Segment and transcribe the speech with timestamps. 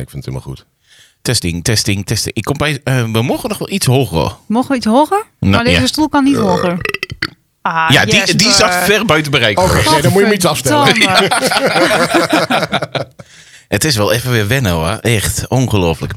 [0.00, 0.64] Ik vind het helemaal goed.
[1.22, 2.34] Testing, testing, testing.
[2.36, 4.36] Ik kom bij, eh, we mogen nog wel iets hoger.
[4.46, 5.24] Mogen we iets hoger?
[5.40, 5.86] Nou, maar deze ja.
[5.86, 6.78] stoel kan niet hoger.
[7.62, 9.58] Ah, ja, die, die zat ver buiten bereik.
[9.58, 10.86] Oh, nee, dan moet je me iets afstellen.
[13.68, 14.98] Het is wel even weer wennen hoor.
[15.00, 16.12] Echt, ongelooflijk.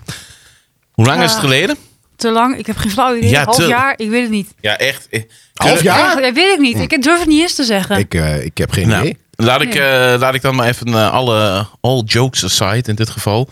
[0.92, 1.40] Hoe lang is het Ah.
[1.44, 1.78] geleden?
[2.16, 2.58] Te lang.
[2.58, 3.30] Ik heb geen flauw idee.
[3.30, 3.94] Ja, Half te- jaar?
[3.98, 4.54] Ik weet het niet.
[4.60, 5.08] Ja, echt.
[5.10, 5.22] Eh,
[5.54, 6.22] Half jaar?
[6.22, 6.78] Dat weet ik niet.
[6.80, 7.98] Ik durf het niet eens te zeggen.
[7.98, 9.18] Ik, eh, ik heb geen Nou, idee.
[9.32, 9.82] laat, ik, Nee.
[9.84, 13.50] eh, laat ik dan maar even eh, alle, all jokes aside in dit geval.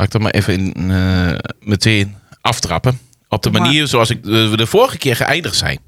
[0.00, 2.98] Laat ik dan maar even in, eh, meteen aftrappen.
[3.28, 5.78] Op de manier zoals ik eh, we de vorige keer geëindigd zijn.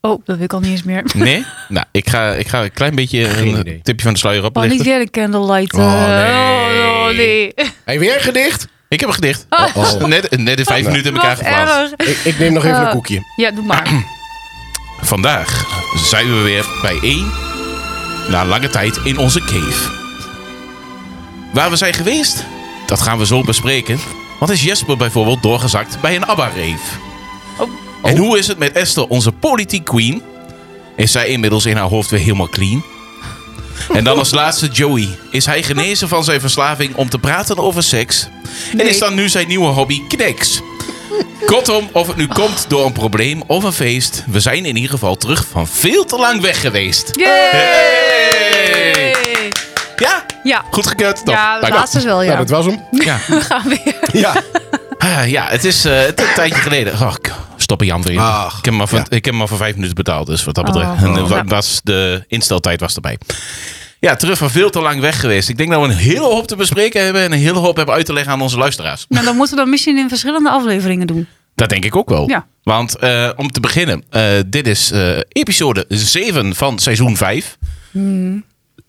[0.00, 1.02] Oh, dat weet ik al niet eens meer.
[1.14, 1.44] Nee?
[1.68, 4.56] nou, ik ga, ik ga een klein beetje een tipje van de sluier Oh, niet
[4.56, 4.84] oplichten.
[4.84, 5.74] weer de candlelight.
[5.74, 6.86] Oh, eh, nee.
[6.86, 7.54] oh, oh, nee.
[7.84, 8.66] Hey, weer een gedicht?
[8.88, 9.46] Ik heb een gedicht.
[9.50, 10.04] Oh, oh.
[10.14, 11.94] Net, net in vijf minuten in elkaar geplaatst.
[11.96, 13.22] Ik, ik neem nog even een koekje.
[13.36, 13.90] Ja, doe maar.
[15.12, 15.64] Vandaag
[16.08, 17.30] zijn we weer bijeen
[18.28, 19.90] na lange tijd in onze cave.
[21.52, 22.44] Waar we zijn geweest,
[22.90, 24.00] dat gaan we zo bespreken.
[24.38, 26.98] Want is Jesper bijvoorbeeld doorgezakt bij een ABBA-rave?
[27.58, 27.70] Oh.
[28.02, 30.22] En hoe is het met Esther, onze politiek queen?
[30.96, 32.84] Is zij inmiddels in haar hoofd weer helemaal clean?
[33.92, 35.08] En dan als laatste Joey.
[35.30, 38.28] Is hij genezen van zijn verslaving om te praten over seks?
[38.78, 40.60] En is dan nu zijn nieuwe hobby kneks?
[41.46, 44.90] Kortom, of het nu komt door een probleem of een feest, we zijn in ieder
[44.90, 47.10] geval terug van veel te lang weg geweest.
[47.16, 47.40] Yay!
[49.96, 51.16] Ja, Ja, goed gekut.
[51.16, 51.34] Top.
[51.34, 51.74] ja de Dank.
[51.74, 52.26] laatste is wel, ja.
[52.32, 52.80] Nou, dat was hem.
[52.90, 53.18] Ja.
[53.28, 53.94] We gaan weer.
[54.12, 54.34] Ja.
[54.98, 56.92] Ah, ja, het is, eh, het is een tijdje geleden.
[56.92, 57.14] Oh,
[57.56, 58.18] stoppen Jan weer in.
[58.18, 59.04] Ach, ik, heb hem maar voor, ja.
[59.08, 60.72] ik heb maar voor vijf minuten betaald, dus wat dat Oh.
[60.72, 61.02] betreft.
[61.02, 63.18] En, eh, was de insteltijd was erbij.
[64.00, 65.48] Ja, terug van veel te lang weg geweest.
[65.48, 67.94] Ik denk dat we een hele hoop te bespreken hebben en een hele hoop hebben
[67.94, 69.04] uit te leggen aan onze luisteraars.
[69.08, 71.26] Nou, dan moeten we dat misschien in verschillende afleveringen doen.
[71.54, 72.28] Dat denk ik ook wel.
[72.28, 72.46] Ja.
[72.62, 77.56] Want eh, om te beginnen, eh, dit is eh, episode 7 van seizoen 5.
[77.90, 78.44] Hmm.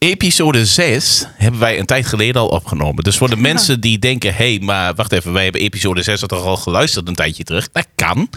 [0.05, 3.03] Episode 6 hebben wij een tijd geleden al opgenomen.
[3.03, 6.19] Dus voor de mensen die denken: hé, hey, maar wacht even, wij hebben episode 6
[6.19, 7.71] toch al geluisterd een tijdje terug.
[7.71, 8.29] Dat kan.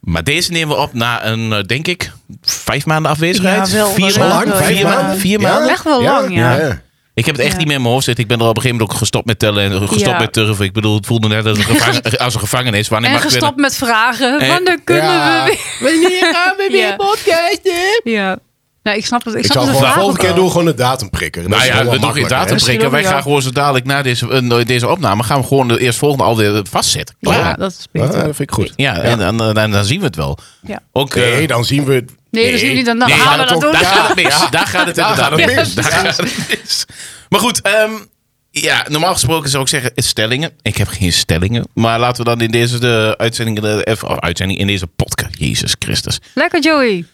[0.00, 3.70] Maar deze nemen we op na een, eh, denk ik, vijf maanden afwezigheid.
[3.70, 4.48] Ja, wel, vier maanden.
[4.48, 4.88] wel, Vier ja.
[4.94, 5.18] maanden.
[5.18, 5.48] Vier Ja?
[5.52, 5.70] maanden.
[5.70, 6.56] Echt wel lang, ja.
[6.56, 6.82] ja.
[7.14, 7.58] Ik heb het echt Ja.
[7.58, 8.22] niet meer in mijn hoofd zitten.
[8.24, 10.18] Ik ben er op een gegeven moment ook gestopt met tellen en gestopt Ja.
[10.18, 10.64] met turven.
[10.64, 12.88] Ik bedoel, het voelde net als een, gevangen, als een gevangenis.
[12.88, 14.40] Wanneer En mag ik weer gestopt met vragen.
[14.40, 15.44] En- Wanneer kunnen Ja.
[15.44, 15.90] we weer?
[15.92, 18.00] Wanneer gaan we weer podcasten?
[18.04, 18.38] Ja.
[18.84, 19.34] Nou, ik snap het.
[19.34, 21.42] Ik, Ik snap zal de gewoon volgende keer doen gewoon een datum prikken.
[21.42, 22.90] Dat Nou is ja, wel we doen geen datum prikken.
[22.90, 23.08] Wij Ja.
[23.10, 26.62] gaan gewoon zo dadelijk na deze, eh, deze opname gaan we gewoon de eerstvolgende alweer
[26.70, 27.16] vastzetten.
[27.20, 27.38] Klaar.
[27.38, 28.12] Ja, Ja, dat is Ah, beter.
[28.24, 28.72] dat vind ik goed.
[28.76, 30.38] en, dan, dan, dan zien we het wel.
[30.66, 30.80] Ja.
[30.92, 32.10] Ook, eh, Nee, dan zien we het.
[32.30, 32.86] Nee, dat is niet.
[32.86, 33.72] Dan, dan nee, gaan we daar- dat doen.
[33.72, 33.88] Daar Ja.
[33.88, 34.46] gaat het mis.
[34.50, 35.74] Daar gaat het Daar inderdaad gaat het mis.
[35.74, 36.84] Daar gaat het mis.
[37.28, 37.90] Maar goed, ehm,
[38.50, 40.50] ja, normaal gesproken zou ik zeggen stellingen.
[40.62, 41.64] Ik heb geen stellingen.
[41.74, 45.34] Maar laten we dan in deze de uitzending, de, uitzending in deze podcast.
[45.38, 46.18] Jezus Christus.
[46.34, 47.04] Lekker, Joey.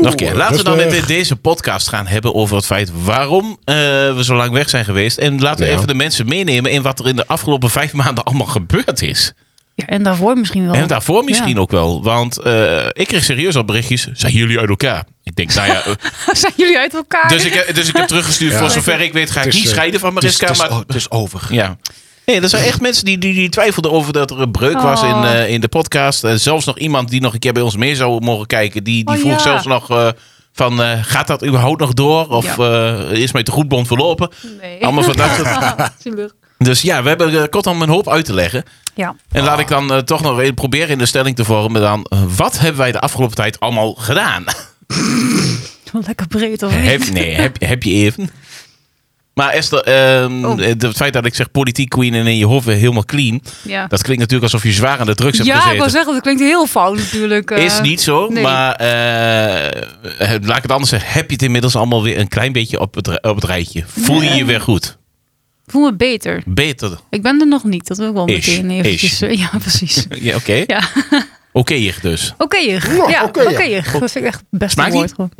[0.00, 0.34] Nog een keer.
[0.34, 3.74] Laten we dan in deze podcast gaan hebben over het feit waarom eh,
[4.14, 5.18] we zo lang weg zijn geweest.
[5.18, 5.74] En laten we Ja.
[5.76, 9.32] even de mensen meenemen in wat er in de afgelopen vijf maanden allemaal gebeurd is.
[9.74, 10.74] Ja, en daarvoor misschien wel.
[10.74, 11.60] En daarvoor misschien Ja.
[11.60, 12.02] ook wel.
[12.02, 14.06] Want eh, ik kreeg serieus al berichtjes.
[14.12, 15.04] Zijn jullie uit elkaar?
[15.24, 15.82] Ik denk, nou ja.
[15.84, 15.92] eh,
[16.42, 17.28] Zijn jullie uit elkaar?
[17.28, 18.52] dus, ik, heb- dus ik heb teruggestuurd.
[18.52, 18.58] Ja.
[18.58, 20.46] Voor zover ik weet ga ik niet scheiden van Het is, Mariska.
[20.46, 21.42] het, is, maar oh, het is over.
[21.50, 21.76] ja.
[22.28, 25.02] Nee, er zijn echt mensen die, die, die twijfelden over dat er een breuk was
[25.02, 25.30] in, Oh.
[25.30, 26.24] eh, in de podcast.
[26.24, 28.84] En zelfs nog iemand die nog een keer bij ons mee zou mogen kijken.
[28.84, 29.38] Die, die Oh, vroeg ja.
[29.38, 30.08] zelfs nog eh,
[30.52, 32.28] van, eh, gaat dat überhaupt nog door?
[32.28, 34.28] Of eh, is mij te goed bond verlopen?
[34.60, 34.84] Nee.
[34.84, 36.34] Allemaal van dat soort- Zielig.
[36.58, 38.64] Dus ja, we hebben uh, kortom een hoop uit te leggen.
[38.94, 39.14] Ja.
[39.32, 42.04] En laat ik dan eh, toch nog even proberen in de stelling te vormen dan.
[42.08, 44.44] eh, wat hebben wij de afgelopen tijd allemaal gedaan?
[46.06, 46.90] Lekker breed, of niet?
[46.90, 48.30] heb, nee, heb, heb je even.
[49.38, 50.58] Maar Esther, ehm, Oh.
[50.58, 53.40] het feit dat ik zeg politiek queen en in je hoofd weer helemaal clean.
[53.62, 53.86] Ja.
[53.86, 55.78] Dat klinkt natuurlijk alsof je zwaar aan de drugs hebt Ja, ik gezeten.
[55.78, 57.50] wou zeggen, dat klinkt heel fout natuurlijk.
[57.50, 57.64] eh.
[57.64, 58.42] Is niet zo, nee.
[58.42, 61.12] maar eh, laat ik het anders zeggen.
[61.12, 63.84] Heb je het inmiddels allemaal weer een klein beetje op het, op het rijtje?
[63.86, 64.98] Voel je je weer goed?
[65.66, 66.42] Ik voel me beter.
[66.46, 66.98] Beter?
[67.10, 69.20] Ik ben er nog niet, dat wil ik wel Ish, meteen eventjes.
[69.22, 70.06] eh, Ja, precies.
[70.20, 70.64] Ja, oké.
[70.66, 70.80] Ja.
[71.52, 72.34] Oké, dus.
[72.38, 73.62] Oké, Ja, ja, oké, oké.
[73.62, 73.82] ja.
[73.98, 75.12] Dat vind ik echt Smaakt woord.
[75.14, 75.30] gewoon.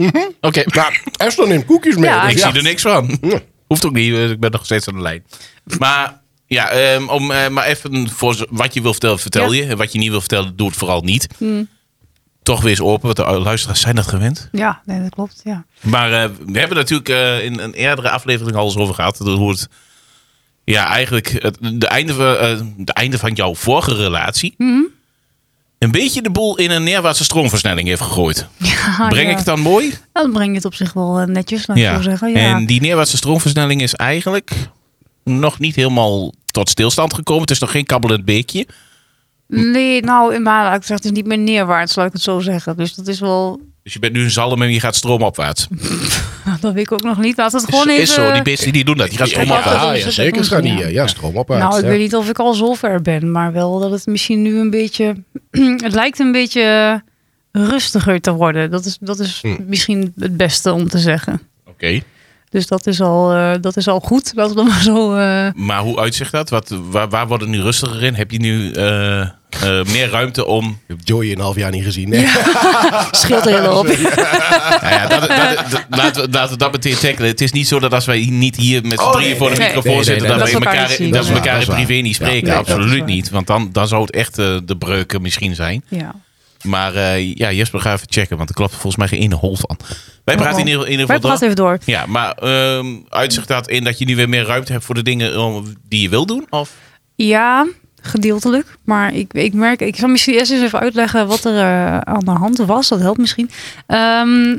[0.40, 2.04] Oké, Nou, Esther neemt koekjes mee.
[2.10, 2.46] Ja, dus ik ja.
[2.48, 3.18] zie er niks van.
[3.68, 5.24] Hoeft ook niet, eh, ik ben nog steeds aan de lijn.
[5.78, 9.62] Maar ja, ehm, om eh, maar even voor wat je wil vertellen, vertel Ja.
[9.62, 9.68] je.
[9.70, 11.26] En wat je niet wil vertellen, doe het vooral niet.
[11.38, 11.68] Hmm.
[12.42, 14.48] Toch weer eens open, want de luisteraars zijn dat gewend.
[14.52, 15.40] Ja, nee, dat klopt.
[15.44, 15.64] Ja.
[15.80, 17.08] Maar eh, we hebben natuurlijk
[17.42, 19.18] in een eerdere aflevering al eens over gehad.
[19.18, 19.68] Hoe het,
[20.64, 24.54] ja, eigenlijk het de, einde van, de einde van jouw vorige relatie...
[24.56, 24.80] Mhm.
[25.78, 28.46] Een beetje de boel in een neerwaartse stroomversnelling heeft gegooid.
[28.56, 29.30] Ja, Breng ja.
[29.30, 29.94] ik het dan mooi?
[30.12, 32.30] Dan breng je het op zich wel eh, netjes, laat ik zo zeggen.
[32.30, 32.36] Ja.
[32.36, 34.52] En die neerwaartse stroomversnelling is eigenlijk
[35.24, 37.42] nog niet helemaal tot stilstand gekomen.
[37.42, 38.66] Het is nog geen kabbelend beekje.
[39.46, 42.40] Nee, nou, in mijn ik zeggen, het is niet meer neerwaarts, laat ik het zo
[42.40, 42.76] zeggen.
[42.76, 43.60] Dus dat is wel...
[43.88, 45.68] Dus je bent nu een zalm en je gaat stroomopwaarts.
[46.60, 47.36] Dat weet ik ook nog niet.
[47.36, 48.02] Laat het Is, gewoon even...
[48.02, 49.08] is zo, die beesten die doen dat.
[49.08, 49.70] Die gaan stroomopwaarts.
[49.70, 50.44] dat ja, ja, zeker.
[50.44, 50.86] gaan die, ja.
[50.86, 51.64] ja, stroomopwaarts.
[51.64, 51.90] Nou, ik ja.
[51.90, 54.70] weet niet of ik al zo ver ben, maar wel dat het misschien nu een
[54.70, 55.16] beetje...
[55.86, 57.02] het lijkt een beetje
[57.52, 58.70] rustiger te worden.
[58.70, 59.56] Dat is, dat is Hm.
[59.66, 61.40] misschien het beste om te zeggen.
[61.66, 62.00] Oké.
[62.50, 64.32] Dus dat is al, eh, dat is al goed.
[64.34, 65.14] Laten we dan maar zo...
[65.14, 66.50] eh, Maar hoe uitzicht dat?
[66.50, 68.14] Wat, waar, waar wordt het nu rustiger in?
[68.14, 69.28] Heb je nu eh, eh,
[69.92, 70.66] meer ruimte om...
[70.68, 72.08] Ik heb Joy een half jaar niet gezien.
[72.08, 72.26] Nee.
[73.10, 73.86] scheelt er heel op.
[74.82, 75.28] Nou ja, dat, dat,
[75.70, 77.30] dat- laten, we, laten we dat meteen tackelen.
[77.30, 79.50] Het is niet zo dat als wij niet hier met z'n Oh, drieën nee, voor
[79.50, 79.66] de nee.
[79.66, 80.28] microfoon Nee, zitten...
[80.28, 82.48] nee, dat, dat we elkaar dat we elkaar Dat is privé dat niet is spreken.
[82.48, 83.30] Ja, nee, dat is Absoluut niet.
[83.30, 85.82] Want dan, dan zou het echt de breuken misschien zijn.
[85.88, 86.14] Ja.
[86.64, 88.36] Maar eh, ja, Jesper, ga even checken.
[88.36, 89.76] Want er klopt volgens mij geen ene hol van.
[90.24, 91.32] Wij Oh, praten in ieder, in ieder geval door.
[91.42, 91.78] even door.
[91.84, 95.02] Ja, maar ehm uitzicht dat in dat je nu weer meer ruimte hebt voor de
[95.02, 96.46] dingen om- die je wil doen?
[96.50, 96.74] Of?
[97.14, 97.66] Ja,
[98.02, 98.76] gedeeltelijk.
[98.84, 102.24] Maar ik, ik merk, ik zal misschien eerst eens even uitleggen wat er eh, aan
[102.24, 102.88] de hand was.
[102.88, 103.50] Dat helpt misschien.
[103.86, 104.58] Ehm,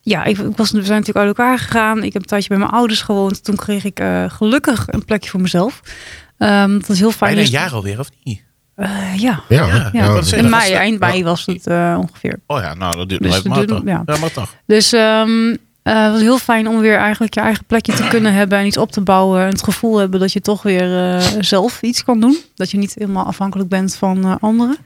[0.00, 2.02] ja, ik, ik was, we zijn natuurlijk uit elkaar gegaan.
[2.04, 3.44] Ik heb een tijdje bij mijn ouders gewoond.
[3.44, 5.80] Toen kreeg ik eh, gelukkig een plekje voor mezelf.
[6.38, 7.34] Ehm, dat was heel fijn.
[7.34, 8.42] Bijna een Dus- jaar alweer, of niet?
[8.80, 9.42] Eh, ja.
[9.48, 12.38] Ja, in mei, eind mei was het eh, ongeveer.
[12.46, 14.18] Oh ja, nou, dat duurt Dus nog even maar ja.
[14.20, 14.54] Maar toch.
[14.66, 18.32] Dus ehm, eh, het was heel fijn om weer eigenlijk je eigen plekje te kunnen
[18.32, 19.40] hebben en iets op te bouwen.
[19.40, 22.38] En het gevoel hebben dat je toch weer zelf iets kan doen.
[22.54, 24.76] Dat je niet helemaal afhankelijk bent van anderen.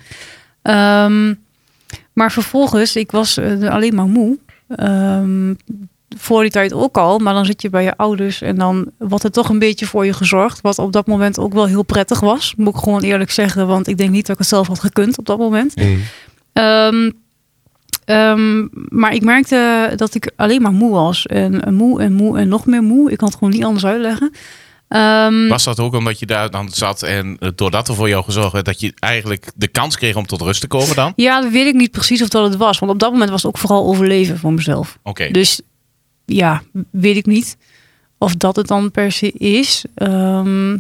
[0.63, 1.35] Ehm,
[2.13, 3.39] maar vervolgens, ik was
[3.69, 4.39] alleen maar moe.
[4.69, 5.55] Ehm,
[6.17, 9.25] voor die tijd ook al, maar dan zit je bij je ouders en dan wordt
[9.25, 10.61] er toch een beetje voor je gezorgd.
[10.61, 13.67] Wat op dat moment ook wel heel prettig was, moet ik gewoon eerlijk zeggen.
[13.67, 15.77] Want ik denk niet dat ik het zelf had gekund op dat moment.
[15.77, 16.01] Mm.
[16.53, 17.11] Ehm,
[18.05, 21.27] ehm, maar ik merkte dat ik alleen maar moe was.
[21.27, 23.11] En moe en moe en nog meer moe.
[23.11, 24.33] Ik kan het gewoon niet anders uitleggen.
[24.89, 28.53] Ehm, Was dat ook omdat je daar dan zat en doordat er voor jou gezorgd
[28.53, 31.13] werd, dat je eigenlijk de kans kreeg om tot rust te komen dan?
[31.17, 32.79] ja, dat weet ik niet precies of dat het was.
[32.79, 34.99] Want op dat moment was het ook vooral overleven voor mezelf.
[35.03, 35.31] Oké.
[35.31, 35.61] Dus
[36.25, 37.57] ja, weet ik niet
[38.19, 39.85] of dat het dan per se is.
[39.95, 40.77] Ehm,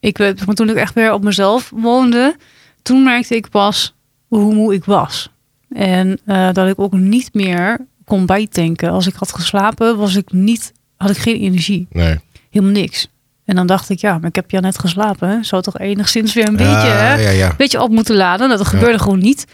[0.00, 2.36] ik weet, maar toen ik echt weer op mezelf woonde,
[2.82, 3.94] toen merkte ik pas
[4.28, 5.30] hoe moe ik was.
[5.68, 8.90] En eh, dat ik ook niet meer kon bijtanken.
[8.90, 11.86] Als ik had geslapen, was ik niet, had ik geen energie.
[11.90, 12.18] Nee.
[12.50, 13.08] Helemaal niks.
[13.44, 15.28] En dan dacht ik, ja, maar ik heb ja net geslapen.
[15.28, 15.42] Hè?
[15.42, 17.14] Zou toch enigszins weer een Ja, beetje, hè?
[17.14, 17.54] ja, ja.
[17.56, 18.48] beetje op moeten laden.
[18.48, 19.44] Dat gebeurde gewoon niet.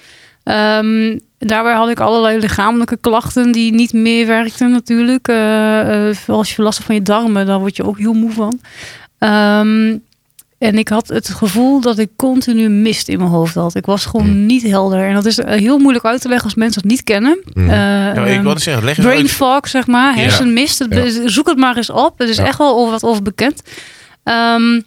[0.42, 5.28] Ehm, daarbij had ik allerlei lichamelijke klachten die niet meer werkten natuurlijk.
[5.28, 8.30] Eh, eh, als je last hebt van je darmen, dan word je ook heel moe
[8.30, 8.60] van.
[9.18, 9.96] Ehm,
[10.58, 13.74] en ik had het gevoel dat ik continu mist in mijn hoofd had.
[13.74, 14.46] Ik was gewoon Mm.
[14.46, 15.06] niet helder.
[15.08, 17.40] En dat is eh, heel moeilijk uit te leggen als mensen het niet kennen.
[17.54, 17.68] Mm.
[17.70, 19.30] Eh, Ja, ik ehm, wilde zeggen, leg eens brain uit.
[19.30, 20.16] fog, zeg maar.
[20.16, 20.22] Ja.
[20.22, 20.78] Hersenmist.
[20.78, 21.28] Het- Ja.
[21.28, 22.18] Zoek het maar eens op.
[22.18, 22.44] Het is Ja.
[22.46, 23.62] echt wel over wat over bekend.
[24.22, 24.80] Ehm,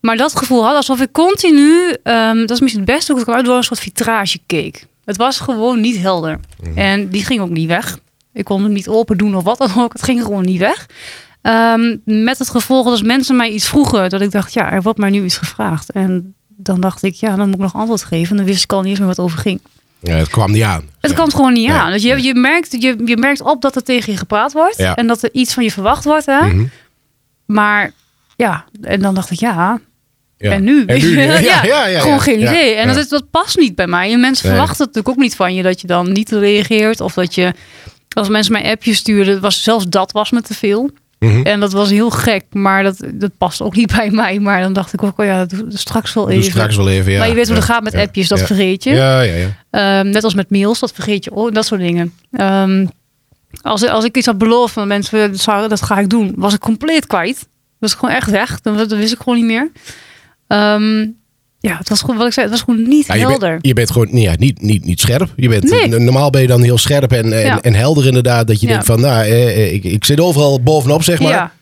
[0.00, 3.26] maar dat gevoel had alsof ik continu, ehm, dat is misschien het beste hoe ik
[3.26, 4.86] het kan uitdoen, een soort vitrage keek.
[5.10, 6.40] Het was gewoon niet helder.
[6.62, 6.78] Mhm.
[6.78, 7.98] En die ging ook niet weg.
[8.32, 9.92] Ik kon hem niet open doen of wat dan ook.
[9.92, 10.86] Het ging gewoon niet weg.
[11.42, 14.82] Ehm, met het gevolg dat als mensen mij iets vroegen, dat ik dacht, ja, er
[14.82, 15.90] wordt mij nu iets gevraagd.
[15.90, 18.30] En dan dacht ik, ja, dan moet ik nog antwoord geven.
[18.30, 19.60] En dan wist ik al niet eens meer wat het over ging.
[20.00, 20.84] Ja, het kwam niet aan.
[21.00, 21.16] Het Ja.
[21.16, 21.92] komt gewoon niet Nee, aan.
[21.92, 24.76] Dus je, je, merkt, je, je merkt op dat er tegen je gepraat wordt.
[24.76, 24.96] Ja.
[24.96, 26.26] En dat er iets van je verwacht wordt.
[26.26, 26.46] Hè?
[26.46, 26.64] Mhm.
[27.46, 27.92] Maar
[28.36, 29.80] ja, en dan dacht ik, ja,
[30.42, 30.50] Ja.
[30.52, 30.84] en nu?
[30.84, 31.20] En nu?
[31.42, 32.74] ja, gewoon geen idee.
[32.74, 34.12] En dat, dat past niet bij mij.
[34.12, 34.56] En mensen Nee.
[34.56, 37.00] verwachten natuurlijk ook niet van je dat je dan niet reageert.
[37.00, 37.52] Of dat je,
[38.12, 40.90] als mensen mij appjes stuurden, was, zelfs dat was me te veel.
[41.18, 41.42] Mhm.
[41.42, 44.38] En dat was heel gek, maar dat, dat past ook niet bij mij.
[44.38, 46.50] Maar dan dacht ik ook, oh ja, straks wel Doe even.
[46.50, 47.18] straks wel even, ja.
[47.18, 48.90] maar je weet hoe het gaat met appjes, dat vergeet je.
[48.90, 49.48] Ja, ja, ja.
[49.70, 52.12] Ehm, net als met mails, dat vergeet je ook, dat soort dingen.
[52.32, 52.86] Ehm,
[53.62, 56.60] als, als ik iets had beloofd van mensen, dat, dat ga ik doen, was ik
[56.60, 57.48] compleet kwijt.
[57.78, 58.60] Was ik gewoon echt weg.
[58.60, 59.70] Dan, dan wist ik gewoon niet meer.
[60.50, 61.06] Ehm,
[61.60, 63.50] ja, het was gewoon wat ik zei, het was gewoon niet Ja, je, helder.
[63.50, 65.32] bent, je bent gewoon nee, ja, niet, niet, niet scherp.
[65.36, 65.88] Je bent, Nee.
[65.88, 67.60] Normaal ben je dan heel scherp en, en, Ja.
[67.60, 68.46] en helder inderdaad.
[68.46, 71.30] Dat je denkt van, nou, eh, eh, ik, ik zit overal bovenop, zeg maar.
[71.30, 71.52] ja,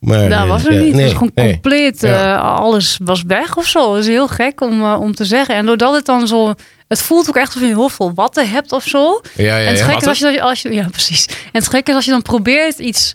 [0.00, 0.84] maar dat eh, was er niet.
[0.84, 1.52] het nee, was gewoon nee.
[1.52, 3.92] compleet, eh, alles was weg of zo.
[3.94, 5.54] Dat is heel gek om, om te zeggen.
[5.54, 6.54] En doordat het dan zo,
[6.88, 9.20] het voelt ook echt alsof je heel veel watten hebt of zo.
[9.36, 9.84] Ja, ja, En het ja.
[9.84, 11.26] gekke is als je, als je, ja precies.
[11.26, 13.14] En het gekke is als je dan probeert iets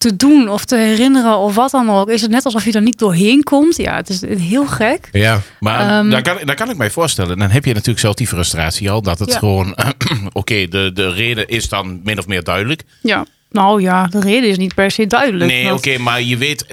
[0.00, 2.82] te doen of te herinneren of wat dan ook, is het net alsof je er
[2.82, 3.76] niet doorheen komt.
[3.76, 5.08] Ja, het is heel gek.
[5.12, 7.38] Ja, Maar Ehm, daar, kan, daar kan ik mij voorstellen.
[7.38, 9.02] Dan heb je natuurlijk zelf die frustratie al.
[9.02, 9.38] Dat het Ja.
[9.38, 9.76] gewoon...
[10.32, 12.82] Oké, de, de reden is dan min of meer duidelijk.
[13.02, 13.26] Ja.
[13.50, 15.50] Nou ja, de reden is niet per se duidelijk.
[15.50, 16.66] Nee, want- oké, maar je weet...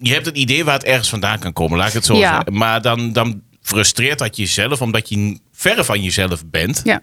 [0.00, 1.78] Je hebt het idee waar het ergens vandaan kan komen.
[1.78, 2.34] Laat ik het zo Ja.
[2.34, 2.54] zeggen.
[2.58, 4.80] Maar dan, dan frustreert dat jezelf.
[4.82, 6.80] Omdat je verre van jezelf bent.
[6.84, 7.00] Ja.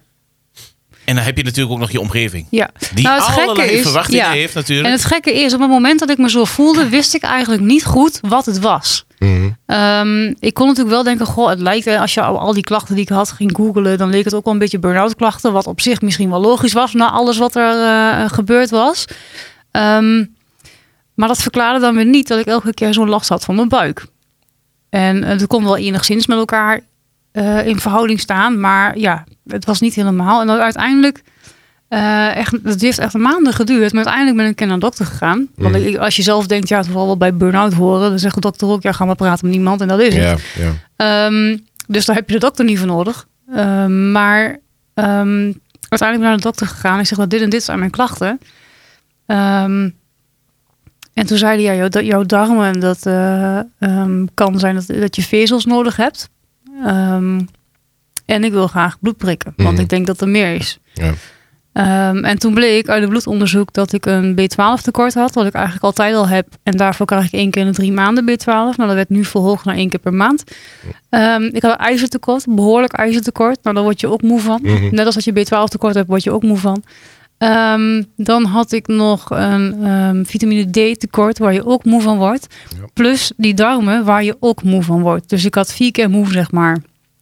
[1.06, 2.48] En dan heb je natuurlijk ook nog je omgeving.
[2.50, 2.70] Ja.
[2.94, 4.32] Die Nou, het gekke allerlei is- verwachtingen ja.
[4.32, 4.88] heeft natuurlijk.
[4.88, 7.62] En het gekke is, op het moment dat ik me zo voelde, wist ik eigenlijk
[7.64, 9.06] niet goed wat het was.
[9.20, 9.50] Mhm.
[9.66, 12.96] Ehm, ik kon natuurlijk wel denken, goh, het lijkt, als je al, al die klachten
[12.96, 15.68] die ik had ging googelen, dan leek het ook wel een beetje burn-out klachten, wat
[15.68, 19.06] op zich misschien wel logisch was na alles wat er eh, gebeurd was.
[19.72, 20.26] Ehm,
[21.16, 23.68] maar dat verklaarde dan weer niet dat ik elke keer zo'n last had van mijn
[23.70, 24.06] buik.
[24.90, 26.80] En eh, het kon wel enigszins met elkaar
[27.34, 30.42] eh, in verhouding staan, maar ja, het was niet helemaal.
[30.42, 31.22] En dan uiteindelijk,
[31.88, 35.48] eh, echt, het heeft echt maanden geduurd, maar uiteindelijk ben ik naar de dokter gegaan.
[35.56, 38.36] Want ik- als je zelf denkt, ja, het zal wel bij burn-out horen, dan zegt
[38.36, 40.24] de dokter ook, ja, ga maar praten met niemand en dat is het.
[40.56, 40.64] Ja,
[40.96, 41.26] ja.
[41.28, 43.28] Ehm, dus daar heb je de dokter niet voor nodig.
[43.54, 44.58] Ehm, maar
[44.94, 45.52] ehm,
[45.90, 47.00] uiteindelijk ben ik naar de dokter gegaan.
[47.00, 48.40] Ik zeg, dat dit en dit zijn mijn klachten.
[51.14, 53.60] En toen zei hij, ja, jouw, jouw darmen, dat eh,
[54.34, 56.30] kan zijn dat, dat je vezels nodig hebt.
[56.84, 57.40] Ehm,
[58.26, 59.82] en ik wil graag bloed prikken, want Mhm.
[59.82, 60.80] ik denk dat er meer is.
[60.94, 61.12] Ja.
[61.74, 65.54] Ehm, en toen bleek uit het bloedonderzoek dat ik een B12 tekort had, wat ik
[65.54, 66.48] eigenlijk altijd al heb.
[66.64, 68.46] En daarvoor krijg ik één keer in de drie maanden B12.
[68.76, 70.44] Nou, dat werd nu verhoogd naar één keer per maand.
[71.10, 73.60] Ehm, ik had een ijzertekort, behoorlijk ijzertekort.
[73.64, 74.60] Nou, daar word je ook moe van.
[74.64, 74.96] Mhm.
[74.96, 76.84] Net als dat je B12 tekort hebt, word je ook moe van.
[77.44, 82.18] Ehm, dan had ik nog een ehm, vitamine D tekort, waar je ook moe van
[82.18, 82.48] wordt.
[82.80, 82.86] Ja.
[82.94, 85.30] Plus die darmen, waar je ook moe van wordt.
[85.30, 86.78] Dus ik had vier keer moe, zeg maar.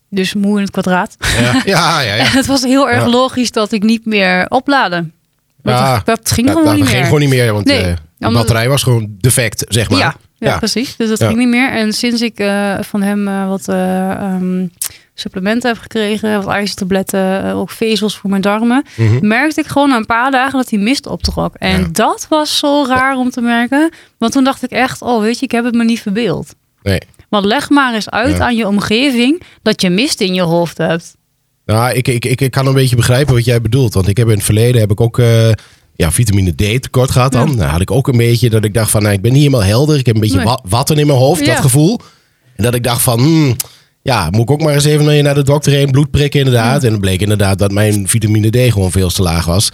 [0.09, 1.15] Dus moe in het kwadraat.
[1.19, 2.13] Ja, ja, ja.
[2.13, 2.23] ja.
[2.23, 3.09] En het was heel erg Ja.
[3.09, 5.13] logisch dat ik niet meer opladen.
[5.61, 7.05] Dat, dat ging Dat, gewoon dat niet ging meer.
[7.05, 10.15] gewoon niet meer, want Nee, eh, de batterij was gewoon defect, zeg maar.
[10.37, 10.95] Ja, precies.
[10.95, 11.71] Dus dat ging niet meer.
[11.71, 14.67] En sinds ik eh, van hem eh, wat eh, ehm,
[15.21, 19.27] supplementen heb gekregen, wat ijzertabletten, eh, ook vezels voor mijn darmen, Mhm.
[19.27, 21.55] merkte ik gewoon na een paar dagen dat die mist optrok.
[21.55, 21.87] En Ja.
[21.91, 23.89] dat was zo raar om te merken.
[24.17, 26.55] Want toen dacht ik echt, oh weet je, ik heb het me niet verbeeld.
[26.83, 26.99] Nee.
[27.29, 28.43] Want leg maar eens uit Ja.
[28.43, 31.15] aan je omgeving dat je mist in je hoofd hebt.
[31.65, 33.93] Nou, ik, ik, ik, ik kan een beetje begrijpen wat jij bedoelt.
[33.93, 35.49] Want ik heb in het verleden heb ik ook eh,
[35.95, 37.49] ja, vitamine D tekort gehad dan.
[37.49, 37.55] Ja.
[37.55, 39.63] Nou, had ik ook een beetje dat ik dacht van, nou, ik ben niet helemaal
[39.63, 39.97] helder.
[39.97, 40.45] Ik heb een beetje Nee.
[40.45, 41.53] wa- watten in mijn hoofd, Ja.
[41.53, 41.99] dat gevoel.
[42.55, 43.55] En dat ik dacht van, hmm,
[44.03, 46.83] ja, moet ik ook maar eens even naar de dokter heen, bloed prikken inderdaad.
[46.83, 49.69] En dan bleek inderdaad dat mijn vitamine D gewoon veel te laag was.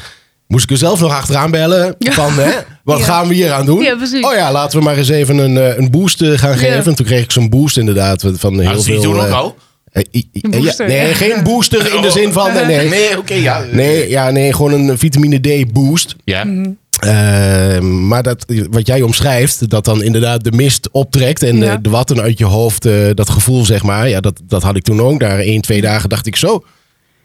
[0.48, 2.12] Moest ik er zelf nog achteraan bellen Ja.
[2.12, 2.52] van, hè,
[2.84, 3.04] wat Ja.
[3.06, 3.82] gaan we hier aan doen?
[3.84, 4.26] Ja, precies.
[4.26, 6.86] Oh ja, laten we maar eens even een, eh, een boost eh, gaan geven.
[6.86, 9.12] En toen kreeg ik zo'n boost inderdaad van heel Nou, dat zie je veel...
[9.12, 9.56] toen ook eh, al.
[10.12, 11.14] Eh, Een ja, nee, ja.
[11.14, 12.54] geen booster in de zin van...
[12.54, 13.64] Nee, nee, Nee, oké, ja.
[13.72, 16.16] Nee, ja, nee, gewoon een vitamine D boost.
[16.24, 16.44] Ja.
[16.44, 16.70] Mhm.
[17.00, 21.72] Eh, maar dat, wat jij omschrijft, dat dan inderdaad de mist optrekt en Ja.
[21.72, 24.76] eh, de watten uit je hoofd, eh, dat gevoel zeg maar, ja, dat, dat had
[24.76, 25.20] ik toen ook.
[25.20, 26.64] Daar één, twee dagen dacht ik zo.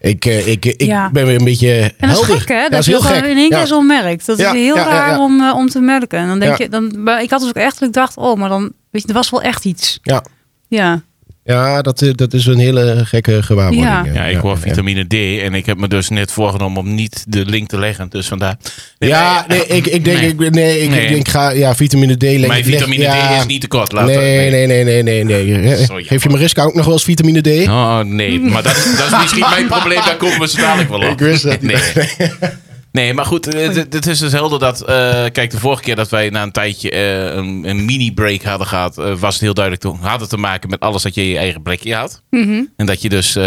[0.01, 1.09] Ik, eh, ik, ik Ja.
[1.11, 2.35] ben weer een beetje En dat helder.
[2.35, 2.55] is gek, hè?
[2.61, 3.25] Ja, Dat is je heel dat gek.
[3.25, 3.57] in één Ja.
[3.57, 4.25] keer zo merkt.
[4.25, 5.19] Dat Ja, is heel ja, ja, raar ja.
[5.23, 6.19] Om, eh, om te merken.
[6.19, 6.63] En dan denk Ja.
[6.63, 9.07] je, dan, maar ik had dus ook echt ik dacht, oh, maar dan, weet je,
[9.07, 9.99] er was wel echt iets.
[10.01, 10.23] Ja,
[10.67, 11.01] Ja.
[11.45, 13.85] Ja dat, dat is een hele gekke gewaarwording.
[13.85, 14.05] Ja.
[14.13, 17.45] Ja, ik hoor vitamine D en ik heb me dus net voorgenomen om niet de
[17.45, 18.09] link te leggen.
[18.09, 18.57] Dus vandaar.
[18.99, 20.29] Nee, Ja, nee, ik, ik denk, nee.
[20.29, 21.01] ik, nee, ik, Nee.
[21.03, 22.21] ik denk, ga, ja, vitamine D.
[22.21, 23.91] leg- Mijn leg- vitamine ja, D is niet tekort.
[23.91, 25.77] Laat Nee, het- nee, nee, nee, nee, nee.
[26.03, 27.67] Geef je Mariska ook nog wel eens vitamine D?
[27.67, 28.39] Oh, nee.
[28.39, 30.01] Maar dat, is- dat is misschien mijn probleem.
[30.05, 31.11] Daar komen we zo dadelijk wel op.
[31.13, 31.61] Ik wist het.
[31.61, 31.75] Nee.
[32.93, 34.81] Nee, maar goed, eh, dit- dit is dus helder dat...
[34.81, 38.67] eh, kijk, de vorige keer dat wij na een tijdje eh, een, een mini-break hadden
[38.67, 38.97] gehad...
[38.97, 41.27] eh, was het heel duidelijk, toen had het te maken met alles dat je in
[41.27, 42.21] je eigen plekje had.
[42.29, 42.63] Mhm.
[42.75, 43.43] En dat je dus eh,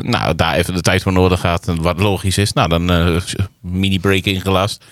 [0.00, 1.68] nou, daar even de tijd voor nodig had.
[1.68, 2.52] En wat logisch is.
[2.52, 3.16] Nou, dan eh,
[3.60, 4.84] mini-break ingelast.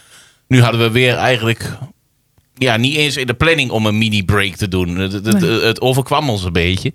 [0.48, 1.70] Nu hadden we weer eigenlijk...
[2.54, 4.96] Ja, niet eens in de planning om een mini-break te doen.
[4.96, 5.60] Het, het, Nee.
[5.60, 6.92] het overkwam ons een beetje.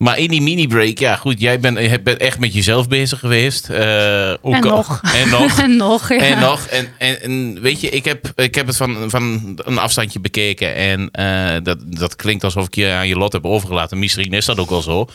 [0.00, 1.78] Maar in die mini-break, ja goed, jij bent,
[2.18, 3.68] echt met jezelf bezig geweest.
[3.68, 5.00] Eh, ook En al- nog.
[5.22, 5.58] En nog.
[5.62, 6.16] En nog, ja.
[6.16, 6.66] En nog.
[6.66, 10.74] En, en, en weet je, ik heb, ik heb het van, van een afstandje bekeken.
[10.74, 13.98] En eh, dat, dat klinkt alsof ik je aan je lot heb overgelaten.
[13.98, 15.06] Misschien is dat ook wel zo.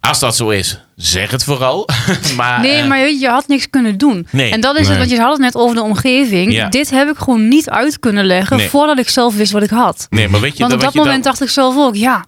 [0.00, 1.88] Als dat zo is, zeg het vooral.
[2.36, 4.26] maar, Nee, eh, maar je, je had niks kunnen doen.
[4.30, 4.50] Nee.
[4.50, 4.90] En dat is Nee.
[4.90, 6.52] het, want je had het net over de omgeving.
[6.52, 6.68] Ja.
[6.68, 8.68] Dit heb ik gewoon niet uit kunnen leggen Nee.
[8.68, 10.06] voordat ik zelf wist wat ik had.
[10.10, 11.94] Nee, maar weet je, Want op wat dat je dan- moment dacht ik zelf ook,
[11.96, 12.24] ja,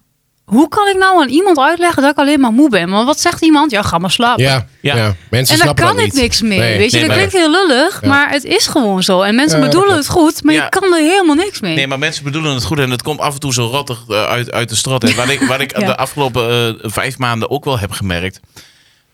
[0.51, 2.89] hoe kan ik nou aan iemand uitleggen dat ik alleen maar moe ben?
[2.89, 3.71] Want wat zegt iemand?
[3.71, 4.43] Ja, ga maar slapen.
[4.43, 4.95] Ja, Ja.
[4.95, 5.03] ja.
[5.03, 6.21] mensen En daar snappen kan dat ik niet.
[6.21, 6.59] niks mee.
[6.59, 6.77] Nee.
[6.77, 8.07] Weet je, Nee, dat klinkt heel lullig, Ja.
[8.07, 9.21] maar het is gewoon zo.
[9.21, 10.63] En mensen bedoelen het goed, maar Ja.
[10.63, 11.75] je kan er helemaal niks mee.
[11.75, 14.23] Nee, maar mensen bedoelen het goed en het komt af en toe zo rottig eh,
[14.25, 15.03] uit, uit de strot.
[15.03, 15.85] En wat ik, wat ik Ja.
[15.85, 16.49] de afgelopen
[16.83, 18.39] eh, vijf maanden ook wel heb gemerkt.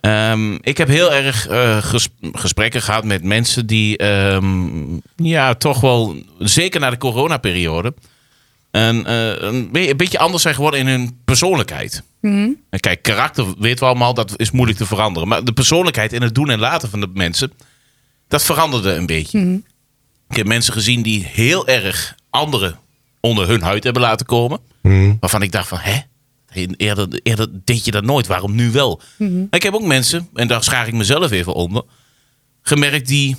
[0.02, 4.68] Ehm, ik heb heel erg eh, ges- gesprekken gehad met mensen die ehm,
[5.16, 7.94] ja, toch wel, zeker na de coronaperiode,
[8.82, 12.04] een, eh, een, be- een beetje anders zijn geworden in hun persoonlijkheid.
[12.22, 12.50] Mhm.
[12.70, 15.28] En kijk, karakter weten we allemaal, dat is moeilijk te veranderen.
[15.28, 17.52] Maar de persoonlijkheid en het doen en laten van de mensen,
[18.28, 19.40] dat veranderde een beetje.
[19.40, 19.58] Mhm.
[20.30, 22.80] Ik heb mensen gezien die heel erg anderen
[23.20, 24.60] onder hun huid hebben laten komen.
[24.82, 25.14] Mhm.
[25.20, 26.00] Waarvan ik dacht van, hè?
[26.78, 29.02] Eerder, eerder deed je dat nooit, waarom nu wel?
[29.18, 31.84] Maar Ik heb ook mensen, en daar schaar ik mezelf even onder.
[32.62, 33.36] gemerkt die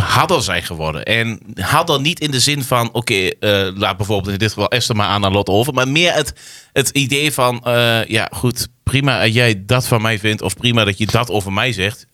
[0.00, 1.04] harder zijn geworden.
[1.04, 4.96] En harder niet in de zin van, oké, eh, laat bijvoorbeeld in dit geval Esther
[4.96, 5.74] maar aan aan Lot over.
[5.74, 6.32] Maar meer het,
[6.72, 10.42] het idee van, eh, ja goed, prima dat jij dat van mij vindt.
[10.42, 12.06] Of prima dat je dat over mij zegt.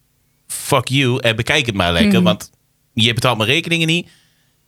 [0.47, 2.21] Fuck you en bekijk het maar lekker.
[2.21, 2.51] Want
[2.93, 4.07] je betaalt mijn rekeningen niet.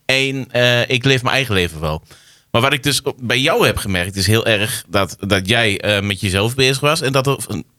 [0.06, 2.04] En eh, ik leef mijn eigen leven wel.
[2.52, 6.22] Maar wat ik dus bij jou heb gemerkt, is heel erg dat, dat jij met
[6.22, 7.02] jezelf bezig was.
[7.02, 7.38] En dat er,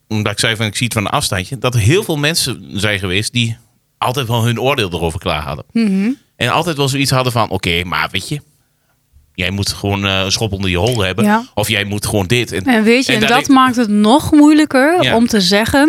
[0.08, 2.80] omdat ik zei van ik zie het van een afstandje, dat er heel veel mensen
[2.80, 3.56] zijn geweest die
[4.00, 5.64] altijd wel hun oordeel erover klaar hadden.
[6.36, 8.40] En altijd wel zoiets hadden van: oké, maar weet je,
[9.34, 11.24] jij moet gewoon eh, een schop onder je hol hebben.
[11.24, 11.44] Ja.
[11.54, 12.52] Of jij moet gewoon dit.
[12.52, 15.16] En weet je, en, dat, ik- maakt het nog moeilijker Ja.
[15.16, 15.88] om te zeggen...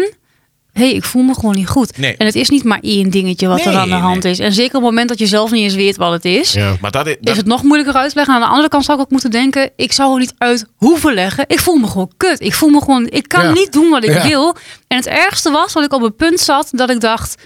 [0.71, 1.97] hé, hey, ik voel me gewoon niet goed.
[1.97, 2.15] Nee.
[2.17, 4.31] En het is niet maar één dingetje wat er aan de hand nee.
[4.31, 4.39] is.
[4.39, 6.53] En zeker op het moment dat je zelf niet eens weet wat het is...
[6.53, 6.75] Ja.
[6.81, 8.33] Maar dat, is- dat, is het nog moeilijker uit te leggen.
[8.35, 9.69] Aan de andere kant zou ik ook moeten denken...
[9.75, 11.43] ik zou er niet uit hoeven leggen.
[11.47, 12.41] Ik voel me gewoon kut.
[12.41, 13.07] Ik voel me gewoon...
[13.09, 13.51] Ik kan Ja.
[13.51, 14.27] niet doen wat ik Ja.
[14.27, 14.55] wil.
[14.87, 16.69] En het ergste was dat ik op het punt zat...
[16.71, 17.41] dat ik dacht...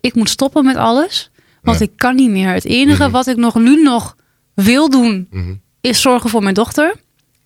[0.00, 1.30] ik moet stoppen met alles.
[1.62, 1.84] Want Ja.
[1.84, 2.52] ik kan niet meer.
[2.52, 3.10] Het enige Mhm.
[3.12, 4.16] wat ik nog nu nog
[4.54, 5.26] wil doen...
[5.30, 5.54] Mhm.
[5.80, 6.94] is zorgen voor mijn dochter.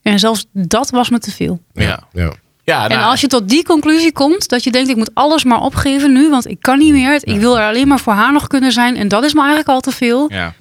[0.02, 1.60] En zelfs dat was me te veel.
[1.72, 2.02] ja.
[2.12, 2.32] Ja.
[2.64, 5.44] Ja, En nou, als je tot die conclusie komt, dat je denkt, ik moet alles
[5.44, 7.14] maar opgeven nu, want ik kan niet meer.
[7.20, 8.96] Ik wil er alleen maar voor haar nog kunnen zijn.
[8.96, 10.32] En dat is me eigenlijk al te veel.
[10.32, 10.54] ja.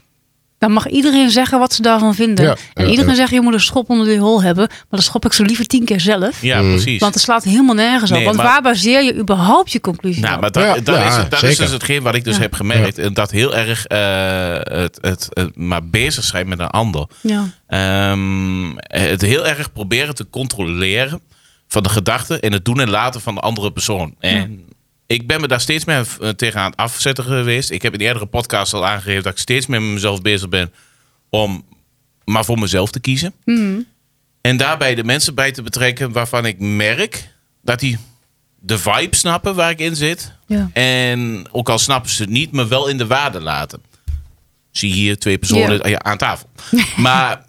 [0.64, 2.46] Dan mag iedereen zeggen wat ze daarvan vinden.
[2.46, 3.18] Ja, en ja, iedereen ja.
[3.18, 4.68] zegt, je moet een schop onder die hol hebben.
[4.68, 6.42] Maar dan schop ik zo liever tien keer zelf.
[6.42, 6.70] ja, Mm.
[6.74, 7.00] precies.
[7.00, 8.24] Want het slaat helemaal nergens op.
[8.24, 10.42] Want maar- waar baseer je überhaupt je conclusie Nou, op?
[10.42, 12.42] maar dat, Ja, dat, ja, is, het- dat is dus hetgeen wat ik dus Ja.
[12.42, 12.98] heb gemerkt.
[12.98, 17.08] En Dat heel erg eh, het, het, het maar bezig zijn met een ander.
[17.22, 17.44] Ja.
[17.68, 21.22] Ehm, het heel erg proberen te controleren
[21.68, 24.16] van de gedachten en het doen en laten van de andere persoon.
[24.20, 24.63] En
[25.14, 27.72] ik ben me daar steeds meer eh, tegen aan het afzetten geweest.
[27.72, 30.50] Ik heb in de eerdere podcast al aangegeven dat ik steeds meer met mezelf bezig
[30.50, 30.74] ben
[31.30, 31.66] om
[32.26, 33.34] maar voor mezelf te kiezen.
[33.46, 33.80] Mhm.
[34.42, 37.30] En daarbij de mensen bij te betrekken waarvan ik merk
[37.62, 37.98] dat die
[38.60, 40.32] de vibe snappen waar ik in zit.
[40.48, 40.70] Ja.
[40.74, 43.82] En ook al snappen ze het niet, me wel in de waarde laten.
[44.72, 46.50] Zie hier twee personen aan tafel.
[46.96, 47.46] maar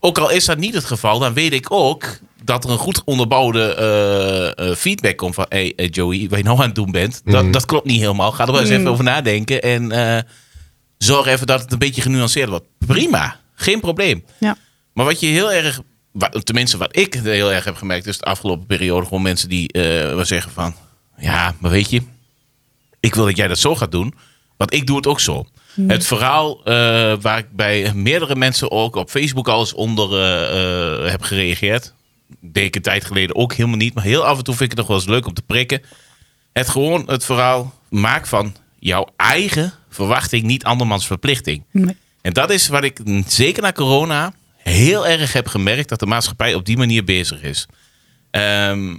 [0.00, 2.18] ook al is dat niet het geval, dan weet ik ook
[2.50, 5.46] dat er een goed onderbouwde eh, eh, feedback komt van...
[5.48, 7.34] Hey, eh, Joey, wat je nou aan het doen bent, Mhm.
[7.34, 8.32] dat, dat klopt niet helemaal.
[8.32, 10.22] Ga er wel eens even over nadenken en eh,
[10.98, 12.64] zorg even dat het een beetje genuanceerd wordt.
[12.86, 14.24] Prima, geen probleem.
[14.38, 14.56] Ja.
[14.92, 15.80] Maar wat je heel erg,
[16.12, 19.72] wat, tenminste wat ik heel erg heb gemerkt, is de afgelopen periode gewoon mensen die
[19.72, 19.82] eh
[20.14, 20.74] wel zeggen van,
[21.16, 22.02] ja, maar weet je,
[23.00, 24.14] ik wil dat jij dat zo gaat doen,
[24.56, 25.46] want ik doe het ook zo.
[25.86, 26.72] Het verhaal eh,
[27.20, 31.94] waar ik bij meerdere mensen ook op Facebook al eens onder eh, eh, heb gereageerd,
[32.40, 34.78] deed ik een tijd geleden ook helemaal niet, maar heel af en toe vind ik
[34.78, 35.82] het nog wel eens leuk om te prikken.
[36.52, 41.64] Het gewoon het verhaal maak van jouw eigen verwachting niet andermans verplichting.
[41.70, 41.96] Nee.
[42.22, 46.54] En dat is wat ik zeker na corona heel erg heb gemerkt dat de maatschappij
[46.54, 47.66] op die manier bezig is.
[48.30, 48.96] Ehm,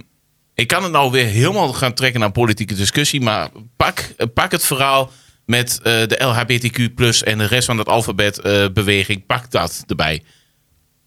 [0.54, 4.64] ik kan het nou weer helemaal gaan trekken naar politieke discussie, maar pak, pak het
[4.64, 5.10] verhaal
[5.46, 10.22] met eh, de LHBTQ en de rest van het alfabetbeweging, pak dat erbij.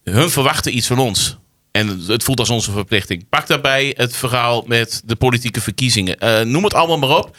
[0.04, 1.38] Hun verwachten iets van ons.
[1.76, 3.30] En het voelt als onze verplichting.
[3.30, 6.20] Pak daarbij het verhaal met de politieke verkiezingen.
[6.20, 7.38] Eh, noem het allemaal maar op.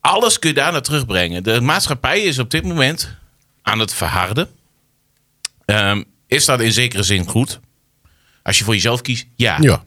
[0.00, 1.42] Alles kun je daar naar terugbrengen.
[1.42, 3.16] De maatschappij is op dit moment
[3.62, 4.48] aan het verharden.
[5.64, 7.60] Ehm, is dat in zekere zin goed?
[8.42, 9.56] Als je voor jezelf kiest, ja.
[9.60, 9.84] Ja.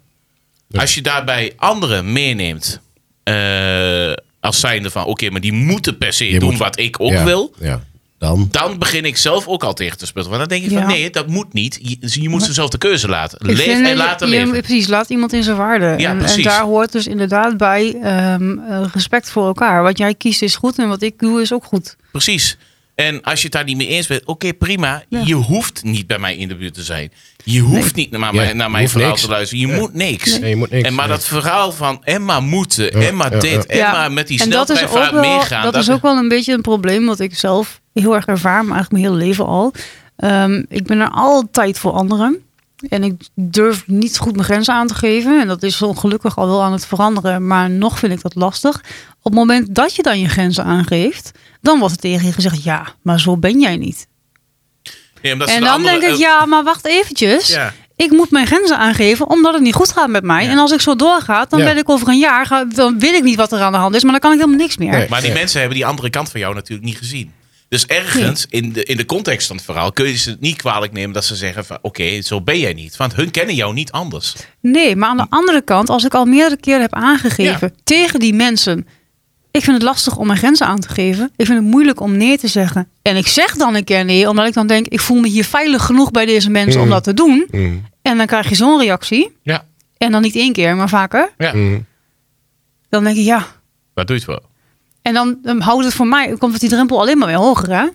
[0.71, 2.81] Als je daarbij anderen meeneemt
[3.23, 5.05] eh, als zijnde van...
[5.05, 7.23] oké, maar die moeten per se Je doen moet- wat ik ook ja.
[7.23, 7.53] wil...
[7.59, 7.83] Ja.
[8.19, 8.47] Dan.
[8.51, 10.37] dan begin ik zelf ook al tegen te sputteren.
[10.37, 10.83] Want dan denk ik Ja.
[10.85, 11.79] van nee, dat moet niet.
[11.81, 13.39] Je, je moet ze zelf de keuze laten.
[13.39, 14.61] Ik Leef vind en dat laten je- leven.
[14.61, 15.93] Precies, laat iemand in zijn waarde.
[15.97, 19.83] Ja, en, daar hoort dus inderdaad bij ehm, eh, respect voor elkaar.
[19.83, 21.95] Wat jij kiest is goed en wat ik doe is ook goed.
[22.11, 22.57] Precies.
[22.95, 25.03] En als je het daar niet mee eens bent, oké, prima.
[25.09, 25.21] Ja.
[25.25, 27.11] Je hoeft niet bij mij in de buurt te zijn.
[27.43, 29.21] Je hoeft niet naar, mijn- Ja, naar mijn verhaal niks.
[29.21, 29.67] te luisteren.
[29.69, 30.39] Je moet niks.
[30.39, 30.87] Nee, je moet niks.
[30.87, 31.15] En maar Nee.
[31.17, 33.85] dat verhaal van Emma moeten, Ja, Emma ja, dit, ja.
[33.87, 35.63] Emma met die dat wel, meegaan.
[35.63, 38.75] dat, is ook wel een beetje een probleem wat ik zelf heel erg ervaar, maar
[38.75, 39.73] eigenlijk mijn hele leven al.
[40.15, 42.41] Ehm, ik ben er altijd voor anderen.
[42.89, 45.41] En ik durf niet goed mijn grenzen aan te geven.
[45.41, 47.47] En dat is ongelukkig al wel aan het veranderen.
[47.47, 48.75] Maar nog vind ik dat lastig.
[49.17, 51.31] Op het moment dat je dan je grenzen aangeeft,
[51.61, 54.07] dan wordt er tegen je gezegd: ja, maar zo ben jij niet.
[55.21, 57.47] Ja, omdat ze En de dan andere- denk ik: ja, maar wacht eventjes.
[57.47, 57.73] ja.
[57.95, 60.43] Ik moet mijn grenzen aangeven omdat het niet goed gaat met mij.
[60.43, 60.49] Ja.
[60.51, 61.65] En als ik zo doorgaat, dan Ja.
[61.65, 64.03] ben ik over een jaar, dan weet ik niet wat er aan de hand is.
[64.03, 64.91] Maar dan kan ik helemaal niks meer.
[64.91, 65.09] Nee.
[65.09, 65.35] Maar die Ja.
[65.35, 67.31] mensen hebben die andere kant van jou natuurlijk niet gezien.
[67.69, 70.55] Dus ergens in, de, in de context van het verhaal kun je ze het niet
[70.57, 72.97] kwalijk nemen dat ze zeggen van oké, zo ben jij niet.
[72.97, 74.35] Want hun kennen jou niet anders.
[74.61, 78.33] Nee, maar aan de andere kant, als ik al meerdere keren heb aangegeven tegen die
[78.33, 78.87] mensen.
[79.51, 81.31] Ik vind het lastig om mijn grenzen aan te geven.
[81.35, 82.87] Ik vind het moeilijk om nee te zeggen.
[83.01, 85.45] En ik zeg dan een keer nee, omdat ik dan denk, ik voel me hier
[85.45, 86.93] veilig genoeg bij deze mensen om Mm.
[86.93, 87.47] dat te doen.
[87.51, 87.85] Mm.
[88.01, 89.31] En dan krijg je zo'n reactie.
[89.43, 89.65] Ja.
[89.97, 91.33] En dan niet één keer, maar vaker.
[91.37, 91.53] ja.
[91.53, 91.85] Mm.
[92.89, 93.47] Dan denk ik, ja.
[93.93, 94.49] Wat doe je het voor?
[95.07, 97.87] En dan houdt het voor mij, komt het die drempel alleen maar weer hoger, hè?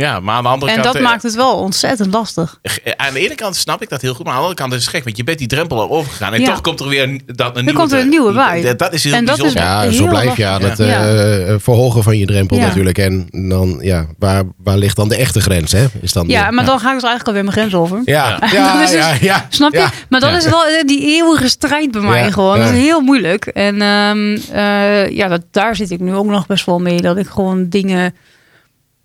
[0.00, 0.86] Ja, maar aan de andere En kant...
[0.92, 2.58] dat eh, maakt het wel ontzettend lastig.
[2.62, 4.72] eh, Aan de ene kant snap ik dat heel goed, maar aan de andere kant
[4.80, 5.04] is het gek.
[5.04, 6.34] Want je bent die drempel al overgegaan.
[6.34, 6.46] En Ja.
[6.46, 7.78] toch komt er weer een, dat, een Er nieuwe...
[7.78, 8.62] komt er een nieuwe bij.
[8.62, 9.68] Dat, dat is heel En dat is bijzonder.
[9.72, 11.08] Ja, Heel zo blijf je aan het Ja.
[11.18, 12.66] eh, verhogen van je drempel Ja.
[12.66, 12.98] natuurlijk.
[12.98, 15.72] En dan, ja, waar, waar ligt dan de echte grens?
[15.72, 15.86] Hè?
[16.00, 18.00] Is dan Ja, de- maar dan ga ik dus eigenlijk alweer mijn grens over.
[18.04, 18.48] Ja, Ja.
[18.52, 19.46] ja, Dat is dus- ja, ja.
[19.48, 19.86] Snap je?
[20.08, 20.36] Maar dat Ja.
[20.36, 22.58] is wel die eeuwige strijd bij mij Ja, gewoon.
[22.58, 23.46] Dat is heel moeilijk.
[23.46, 27.00] En ehm, eh, ja, dat, daar zit ik nu ook nog best wel mee.
[27.00, 28.14] Dat ik gewoon dingen...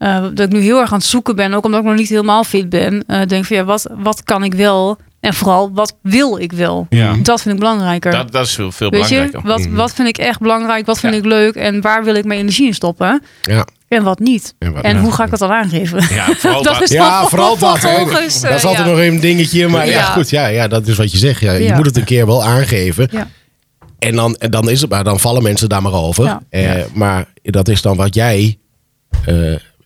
[0.03, 1.53] eh, dat ik nu heel erg aan het zoeken ben.
[1.53, 3.03] Ook omdat ik nog niet helemaal fit ben.
[3.07, 4.97] eh, denk van ja, wat, wat kan ik wel?
[5.19, 6.85] En vooral, wat wil ik wel?
[6.89, 7.13] Ja.
[7.21, 8.11] Dat vind ik belangrijker.
[8.11, 9.49] Dat, dat is veel, veel Weet je, belangrijker.
[9.49, 9.75] wat, Mhm.
[9.75, 10.85] wat vind ik echt belangrijk?
[10.85, 11.19] Wat vind Ja.
[11.19, 11.55] ik leuk?
[11.55, 13.21] En waar wil ik mijn energie in stoppen?
[13.41, 13.65] Ja.
[13.87, 14.55] En wat niet?
[14.59, 15.03] En wat En niet.
[15.03, 16.15] hoe ga ik dat dan aangeven?
[16.15, 16.81] Ja, vooral Dat dat.
[16.83, 17.81] is Ja, wel vooral dat.
[17.81, 18.85] Dat is eh, altijd ja.
[18.85, 19.67] nog een dingetje.
[19.67, 20.03] Maar ja, Ja.
[20.03, 20.29] goed.
[20.29, 21.39] Ja, ja, dat is wat je zegt.
[21.41, 21.75] Ja, je Ja.
[21.75, 23.07] moet het een keer wel aangeven.
[23.11, 23.27] Ja.
[23.99, 25.03] En dan, en dan is het maar.
[25.03, 26.23] Dan vallen mensen daar maar over.
[26.25, 26.41] Ja.
[26.49, 28.57] Eh, Maar dat is dan wat jij
[29.25, 29.35] eh,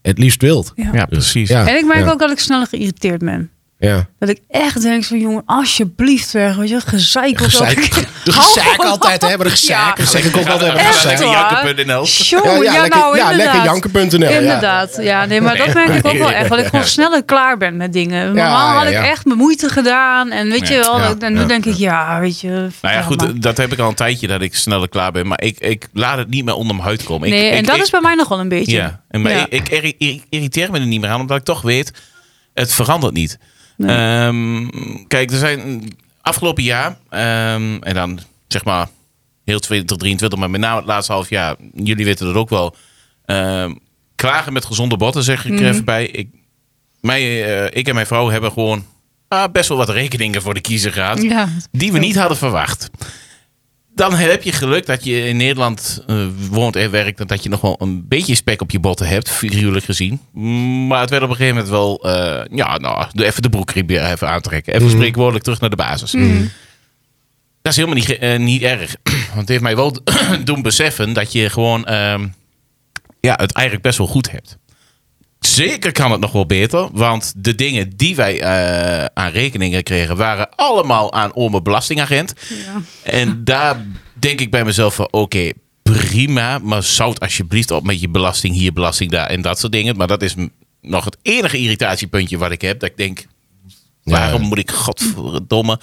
[0.08, 0.72] het liefst wilt.
[0.76, 0.90] Ja.
[0.94, 1.50] Ja, precies.
[1.50, 1.68] Ja.
[1.68, 2.12] En ik merk Ja.
[2.12, 3.50] ook dat ik sneller geïrriteerd ben.
[3.80, 4.08] Ja.
[4.20, 6.56] Dat ik echt denk van jongen, alsjeblieft weg.
[6.56, 7.40] Weet je, gezeik.
[7.40, 7.90] of Gezeik.
[8.24, 9.28] De gezeik altijd, hè?
[9.38, 9.92] Maar de Ja.
[9.92, 10.08] gezeik.
[10.24, 10.74] Zeg ik ook altijd.
[10.74, 10.84] waar?
[11.64, 12.06] Janken.nl.
[12.06, 13.54] Ja, ja, ja, lekker- nou, ja, inderdaad.
[13.54, 14.40] lekkerjanken.nl, ja.
[14.40, 14.98] Inderdaad.
[15.02, 16.50] Ja, nee, maar dat merk ik ook wel echt.
[16.50, 18.26] Dat ik gewoon sneller klaar ben met dingen.
[18.34, 20.32] Normaal had ik echt mijn moeite gedaan.
[20.32, 22.50] En weet je wel, ja, en nu ja, denk ik, ja, weet je.
[22.82, 23.40] Nou ja, goed, maar.
[23.40, 25.28] dat heb ik al een tijdje dat ik sneller klaar ben.
[25.28, 27.28] Maar ik, ik laat het niet meer onder mijn huid komen.
[27.28, 28.76] Ik, Nee, en ik- dat ik- is bij mij nog wel een beetje.
[28.76, 31.44] Ja, en maar ik, ik irri- irri- irriteer me er niet meer aan, omdat ik
[31.44, 31.92] toch weet,
[32.54, 33.38] het verandert niet.
[33.78, 33.96] Nee.
[33.96, 34.68] Ehm,
[35.08, 35.84] kijk, er zijn
[36.22, 38.88] afgelopen jaar, ehm, en dan zeg maar
[39.46, 42.76] heel 2023, maar met name het laatste half jaar, jullie weten dat ook wel,
[43.26, 43.74] ehm,
[44.16, 45.66] klagen met gezonde botten, zeg ik er Mhm.
[45.66, 46.06] even bij.
[46.08, 46.28] Ik,
[47.02, 47.22] mij,
[47.66, 48.86] eh, ik en mijn vrouw hebben gewoon
[49.28, 51.48] ah, best wel wat rekeningen voor de kiezer gehad Ja.
[51.72, 52.90] die we niet hadden verwacht.
[53.98, 57.20] Dan heb je geluk dat je in Nederland eh, woont en werkt.
[57.20, 60.22] En dat je nog wel een beetje spek op je botten hebt, figuurlijk gezien.
[60.88, 62.04] Maar het werd op een gegeven moment wel...
[62.04, 64.74] eh, ja, nou, doe even de broekriem weer even aantrekken.
[64.74, 66.12] Even spreekwoordelijk terug naar de basis.
[67.62, 68.96] Dat is helemaal niet, eh, niet erg.
[69.04, 69.98] Want het heeft mij wel
[70.44, 71.86] doen beseffen dat je gewoon...
[71.86, 72.28] ehm,
[73.20, 74.58] ja, het eigenlijk best wel goed hebt.
[75.40, 76.90] Zeker kan het nog wel beter.
[76.92, 80.18] Want de dingen die wij eh, aan rekeningen kregen...
[80.18, 82.34] waren allemaal aan ome belastingagent.
[82.50, 82.82] Ja.
[83.04, 88.10] En daar denk ik bij mezelf van, oké, prima, maar zout alsjeblieft op met je
[88.10, 89.98] belasting hier, belasting daar en dat soort dingen.
[89.98, 90.36] Maar dat is
[90.82, 92.80] nog het enige irritatiepuntje wat ik heb.
[92.80, 93.26] Dat ik denk,
[94.04, 95.80] waarom moet ik, godverdomme,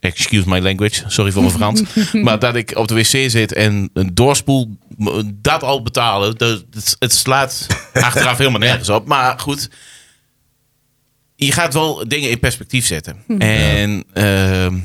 [0.00, 1.82] excuse my language, sorry voor mijn Frans,
[2.24, 4.76] maar dat ik op de wc zit en een doorspoel,
[5.34, 9.06] dat al betalen, dat, het, het slaat achteraf helemaal nergens op.
[9.06, 9.70] Maar goed,
[11.36, 13.16] je gaat wel dingen in perspectief zetten.
[13.38, 14.78] En ehm,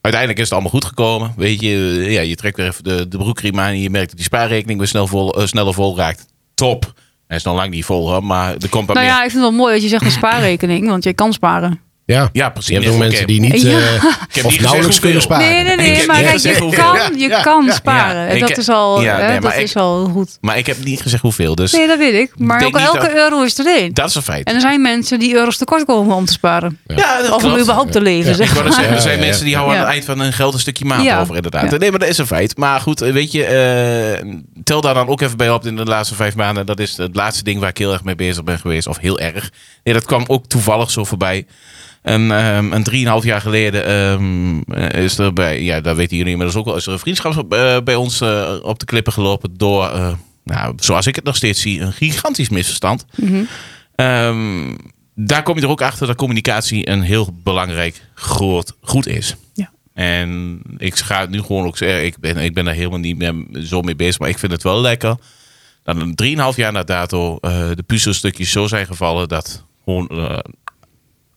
[0.00, 1.32] uiteindelijk is het allemaal goed gekomen.
[1.36, 1.68] Weet je,
[2.10, 4.78] ja, je trekt weer even de, de broekriem aan en je merkt dat die spaarrekening
[4.78, 6.26] weer snel vol, eh, sneller vol raakt.
[6.54, 6.92] Top.
[7.26, 9.16] Hij is nog lang niet vol, hoor, maar er komt wat Nou meer.
[9.16, 11.80] ja, ik vind het wel mooi dat je zegt een spaarrekening, want je kan sparen.
[12.14, 12.28] Ja.
[12.32, 12.68] Ja, precies.
[12.68, 13.68] Je hebt ook mensen die niet Ja.
[13.78, 15.20] eh, Ik heb of niet nauwelijks gezegd kunnen hoeveel.
[15.20, 15.46] sparen.
[15.66, 16.82] Nee, nee, nee, maar kijk, je hoeveel.
[16.82, 18.40] kan, je Ja, kan ja, sparen.
[18.40, 20.38] dat is al, hè, dat ik- is al goed.
[20.40, 22.32] Maar ik heb niet gezegd hoeveel, dus Nee, dat weet ik.
[22.38, 23.94] Maar ook elke dat- euro is er één.
[23.94, 24.46] dat is een feit.
[24.46, 26.78] En er zijn mensen die euro's tekort komen om te sparen.
[26.86, 29.44] ja, dat Of om überhaupt te leven, Ik zeg wou net zeggen, er zijn mensen
[29.44, 29.80] die houden Ja.
[29.80, 31.20] aan het eind van hun geld een stukje maand Ja.
[31.20, 31.70] over, inderdaad.
[31.70, 31.76] Ja.
[31.76, 32.56] Nee, maar dat is een feit.
[32.56, 34.28] Maar goed, weet je, eh,
[34.64, 36.66] tel daar dan ook even bij op in de laatste vijf maanden.
[36.66, 38.86] Dat is het laatste ding waar ik heel erg mee bezig ben geweest.
[38.86, 39.50] Of heel erg.
[39.84, 41.46] Nee, dat kwam ook toevallig zo voorbij.
[42.08, 46.32] En um, een drieënhalf jaar geleden ehm, eh, is er bij, ja, dat weten jullie
[46.32, 49.56] inmiddels ook wel, is er een vriendschap eh, bij ons eh, op de klippen gelopen
[49.56, 53.04] door, nou, zoals ik het nog steeds zie, een gigantisch misverstand.
[53.94, 54.76] Ehm,
[55.14, 59.36] daar kom je er ook achter dat communicatie een heel belangrijk groot goed is.
[59.54, 59.70] Ja.
[59.94, 63.18] En ik ga het nu gewoon ook zeggen, ik ben, ik ben daar helemaal niet
[63.18, 65.16] meer zo mee bezig, maar ik vind het wel lekker
[65.82, 67.38] dat een 3,5 jaar na dato
[67.74, 70.42] de puzzelstukjes zo zijn gevallen dat gewoon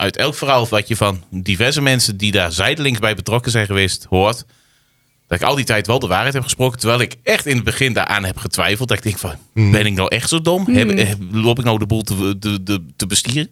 [0.02, 4.06] uit elk verhaal wat je van diverse mensen die daar zijdelings bij betrokken zijn geweest
[4.10, 4.46] hoort,
[5.28, 7.64] dat ik al die tijd wel de waarheid heb gesproken, terwijl ik echt in het
[7.64, 8.88] begin daaraan heb getwijfeld.
[8.88, 10.66] Dat ik denk van, ben ik nou echt zo dom?
[10.68, 13.50] Heb, heb- loop ik nou de boel te, te, te, te bestieren?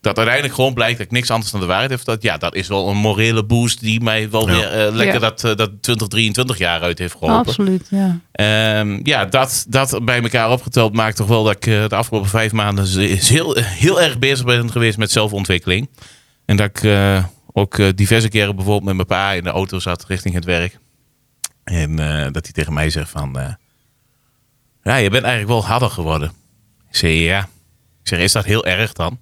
[0.00, 1.98] Dat uiteindelijk gewoon blijkt dat ik niks anders dan de waarheid heb.
[1.98, 2.22] verteld.
[2.22, 4.54] ja, dat is wel een morele boost die mij wel Ja.
[4.54, 5.20] weer eh, lekker Ja.
[5.20, 7.36] dat, eh, dat 2023 jaar uit heeft geholpen.
[7.36, 8.20] Absoluut, ja.
[8.32, 12.28] Ehm, ja, dat, dat bij elkaar opgeteld maakt toch wel dat ik eh, de afgelopen
[12.30, 12.86] vijf maanden
[13.18, 15.88] heel, heel erg bezig ben geweest met zelfontwikkeling.
[16.44, 20.04] En dat ik eh, ook diverse keren bijvoorbeeld met mijn pa in de auto zat
[20.06, 20.78] richting het werk.
[21.64, 23.38] En eh, dat hij tegen mij zegt van...
[23.38, 23.52] eh,
[24.82, 26.32] ja, je bent eigenlijk wel harder geworden.
[26.90, 27.40] Ik zeg, ja.
[28.02, 29.18] Ik zeg, is dat heel erg dan?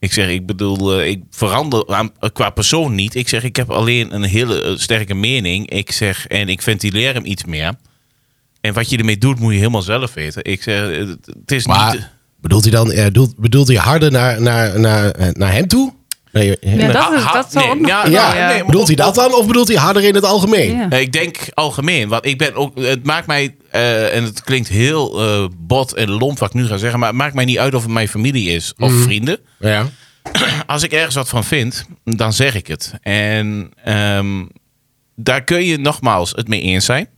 [0.00, 3.14] Ik zeg, ik bedoel, eh, ik verander aan, qua persoon niet.
[3.14, 5.70] Ik zeg, ik heb alleen een hele eh, sterke mening.
[5.70, 7.74] Ik zeg, en ik ventileer hem iets meer.
[8.60, 10.44] En wat je ermee doet, moet je helemaal zelf weten.
[10.44, 12.08] Ik zeg, het het is Maar niet...
[12.40, 15.94] bedoelt hij dan, eh, bedoelt, bedoelt hij harder naar, naar, naar, eh, naar hem toe?
[16.32, 18.46] Nee, Ja, dat, Ha- is, dat zou nee, ook nog ja, kunnen, nou, ja.
[18.46, 20.76] nee, maar- bedoelt hij dat dan of bedoelt hij harder in het algemeen?
[20.76, 20.86] Ja.
[20.88, 24.68] Nee, Ik denk algemeen, want ik ben ook, het maakt mij, eh, en het klinkt
[24.68, 27.58] heel eh, bot en lomp wat ik nu ga zeggen, maar het maakt mij niet
[27.58, 29.38] uit of het mijn familie is of vrienden.
[29.58, 29.86] Ja.
[30.66, 32.92] Als ik ergens wat van vind, dan zeg ik het.
[33.02, 34.44] En ehm,
[35.16, 37.08] daar kun je nogmaals het mee eens zijn.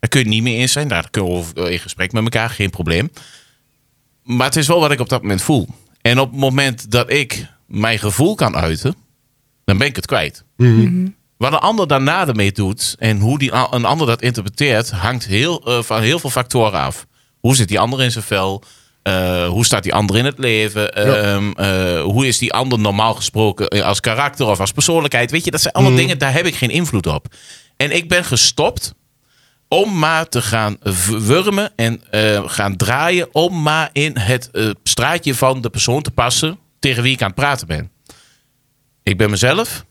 [0.00, 0.88] Daar kun je het niet mee eens zijn.
[0.88, 3.10] Daar kunnen we over in gesprek met elkaar, geen probleem.
[4.22, 5.68] Maar het is wel wat ik op dat moment voel.
[6.02, 8.94] En op het moment dat ik mijn gevoel kan uiten,
[9.64, 10.44] dan ben ik het kwijt.
[11.36, 15.62] Wat een ander daarna ermee doet en hoe die, een ander dat interpreteert, hangt heel,
[15.64, 17.06] eh, van heel veel factoren af.
[17.40, 18.62] Hoe zit die ander in zijn vel?
[19.02, 20.94] Eh, hoe staat die ander in het leven?
[20.94, 25.30] Ehm, eh, hoe is die ander normaal gesproken als karakter of als persoonlijkheid?
[25.30, 27.26] Weet je, dat zijn allemaal dingen, daar heb ik geen invloed op.
[27.76, 28.94] En ik ben gestopt
[29.68, 34.50] om maar te gaan wurmen en eh, gaan draaien om maar in het
[34.82, 37.90] straatje van de persoon te passen tegen wie ik aan het praten ben.
[39.02, 39.84] Ik ben mezelf.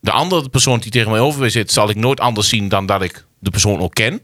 [0.00, 3.02] De andere persoon die tegen mij over zit, zal ik nooit anders zien dan dat
[3.02, 4.20] ik de persoon ook ken.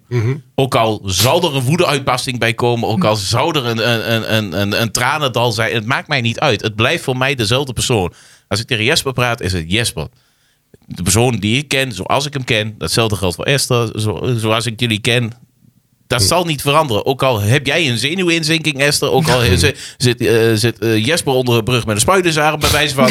[0.54, 4.36] Ook al zou er een woedeuitbarsting bij komen, ook al zou er een, een, een,
[4.36, 6.60] een, een, een tranendal zijn, het maakt mij niet uit.
[6.62, 8.12] Het blijft voor mij dezelfde persoon.
[8.48, 10.08] Als ik tegen Jesper praat, is het Jesper.
[10.86, 14.66] De persoon die ik ken, zoals ik hem ken, datzelfde geldt voor Esther, zo, zoals
[14.66, 15.32] ik jullie ken.
[16.12, 17.06] Dat zal niet veranderen.
[17.06, 19.10] Ook al heb jij een zenuwinzinking, Esther.
[19.10, 22.70] Ook al zit, zit, eh, zit eh, Jesper onder een brug met een spuitensarm, bij
[22.70, 23.10] wijze van.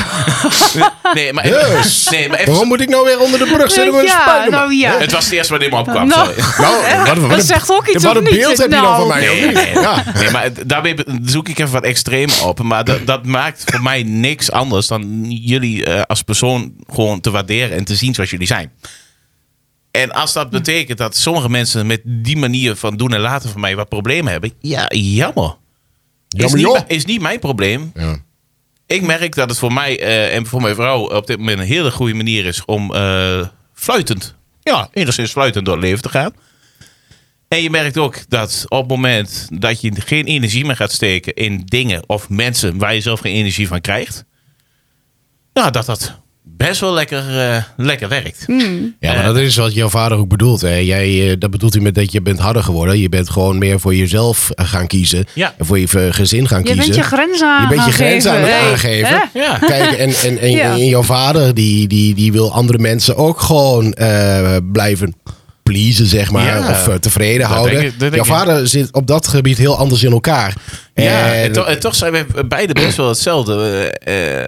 [1.14, 2.08] nee, maar even, Yes.
[2.10, 4.22] nee, maar even, Waarom moet ik nou weer onder de brug zitten met een ja,
[4.22, 4.50] spuit?
[4.50, 4.98] nou ja.
[4.98, 6.08] het was het eerste wat in me opkwam.
[6.08, 6.30] Nou.
[6.58, 8.98] Nou, wat, wat Dat een- zegt ook iets, Wat een beeld heb je dan Nou.
[9.00, 9.20] van mij?
[9.26, 9.72] Nee, nee.
[9.74, 10.04] Ja.
[10.20, 12.62] Nee, maar daarmee zoek ik even wat extreem op.
[12.62, 17.32] Maar dat, dat maakt voor mij niks anders dan jullie eh, als persoon gewoon te
[17.32, 18.72] waarderen en te zien zoals jullie zijn.
[19.92, 23.62] En als dat betekent dat sommige mensen met die manier van doen en laten van
[23.62, 25.56] mij wat problemen hebben, ja, jammer.
[26.30, 26.74] Is Jammer, niet, joh.
[26.74, 27.92] mijn- is niet mijn probleem.
[27.96, 28.18] Ja.
[28.86, 31.66] Ik merk dat het voor mij eh, en voor mijn vrouw op dit moment een
[31.66, 36.34] hele goede manier is om eh, fluitend, ja, enigszins fluitend door het leven te gaan.
[37.48, 41.34] En je merkt ook dat op het moment dat je geen energie meer gaat steken
[41.34, 44.26] in dingen of mensen waar je zelf geen energie van krijgt,
[45.54, 46.21] nou, dat dat
[46.68, 48.46] best wel lekker, eh, lekker werkt.
[49.00, 50.62] Ja, maar dat is wat jouw vader ook bedoelt.
[50.62, 50.76] Hè.
[50.76, 53.00] Jij, eh, dat bedoelt hij met dat je bent harder geworden.
[53.00, 55.26] Je bent gewoon meer voor jezelf eh, gaan kiezen.
[55.34, 55.54] Ja.
[55.58, 56.84] En voor je gezin gaan Je kiezen.
[56.84, 58.50] bent je grenzen aan Je bent je grenzen aan het.
[58.50, 59.08] Hey, aangeven.
[59.10, 59.40] hè?
[59.40, 59.58] Ja.
[59.68, 60.72] Kijk, en, en, en, Ja.
[60.72, 65.16] en jouw vader die, die, die wil andere mensen ook gewoon eh, blijven
[65.64, 66.46] pleasen, zeg maar.
[66.46, 66.70] Ja.
[66.70, 67.78] Of eh, tevreden Dat houden.
[67.84, 68.30] ik- dat denk jouw ik.
[68.46, 70.54] vader zit op dat gebied heel anders in elkaar.
[70.96, 73.90] Ja, En- en, to- en toch zijn we beide best wel hetzelfde.
[74.04, 74.48] Eh, eh,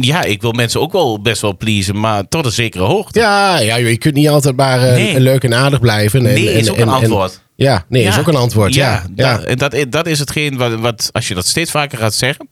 [0.00, 3.18] ja, ik wil mensen ook wel best wel pleasen, maar tot een zekere hoogte.
[3.18, 5.20] ja, ja, je kunt niet altijd maar eh, Nee.
[5.20, 6.26] leuk en aardig blijven.
[6.26, 7.42] En, Nee, en- is ook en- een en- antwoord.
[7.54, 8.74] ja, nee, is ook een antwoord.
[8.74, 9.36] Ja, ja.
[9.36, 12.48] Dat, en dat, dat is hetgeen wat, wat, als je dat steeds vaker gaat zeggen,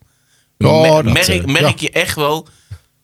[0.58, 2.48] Oh, dat, merk, eh, merk je echt wel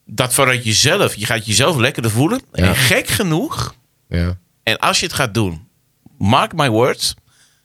[0.06, 2.40] dat vanuit jezelf, je gaat jezelf lekkerder voelen.
[2.52, 3.74] En gek genoeg,
[4.08, 4.38] ja.
[4.62, 5.68] en als je het gaat doen,
[6.18, 7.14] mark my words,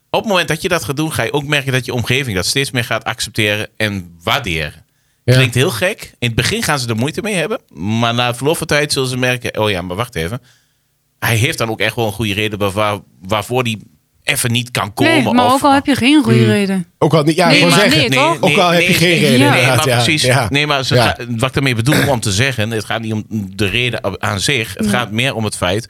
[0.10, 2.36] op het moment dat je dat gaat doen, ga je ook merken dat je omgeving
[2.36, 4.81] dat steeds meer gaat accepteren en waarderen.
[5.24, 5.34] Ja.
[5.34, 6.02] Klinkt heel gek.
[6.20, 7.60] In het begin gaan ze er moeite mee hebben.
[7.74, 9.60] Maar na verloop van tijd zullen ze merken...
[9.60, 10.42] Oh ja, maar wacht even.
[11.20, 12.60] Hij heeft dan ook echt wel een goede reden...
[12.60, 13.80] Waarvoor, waarvoor hij
[14.24, 15.24] even niet kan komen.
[15.24, 16.86] Nee, maar of, ook al heb je geen goede reden.
[16.98, 18.10] Ook al niet, ja, Nee, ik wil maar zeggen.
[18.10, 18.20] nee?
[18.20, 19.96] Ook al heb je geen reden, Nee, maar ja.
[19.96, 20.22] precies.
[20.22, 20.48] Ja.
[20.50, 21.16] Nee, maar ze Ja.
[21.30, 22.72] wat ik daarmee bedoel om te zeggen...
[22.72, 24.74] Het gaat niet om de reden aan zich.
[24.74, 25.88] Het gaat meer om het feit...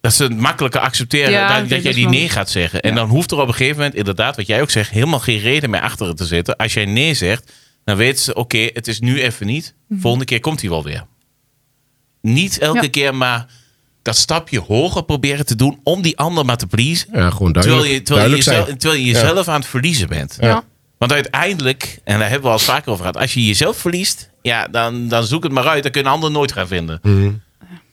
[0.00, 2.80] Dat ze het makkelijker accepteren Ja, dat, dat jij die nee gaat zeggen.
[2.80, 5.38] En dan hoeft er op een gegeven moment, inderdaad, wat jij ook zegt, helemaal geen
[5.38, 6.56] reden meer achter te zitten.
[6.56, 7.52] Als jij nee zegt,
[7.84, 9.74] dan weten ze, oké, het is nu even niet.
[9.98, 11.06] Volgende keer komt hij wel weer.
[12.20, 12.84] Niet elke Mhm.
[12.84, 12.90] Ja.
[12.90, 13.46] keer maar
[14.02, 17.08] dat stapje hoger proberen te doen om die ander maar te pleasen.
[17.12, 18.78] Ja, gewoon duidelijk, Terwijl je, terwijl je, jezelf, zijn.
[18.78, 20.36] terwijl je jezelf aan het verliezen bent.
[20.40, 20.64] Ja.
[20.98, 24.68] Want uiteindelijk, en daar hebben we al vaker over gehad, als je jezelf verliest, ja,
[24.68, 25.82] dan, dan zoek het maar uit.
[25.82, 26.98] Dan kunnen anderen nooit gaan vinden.
[27.02, 27.30] Mhm.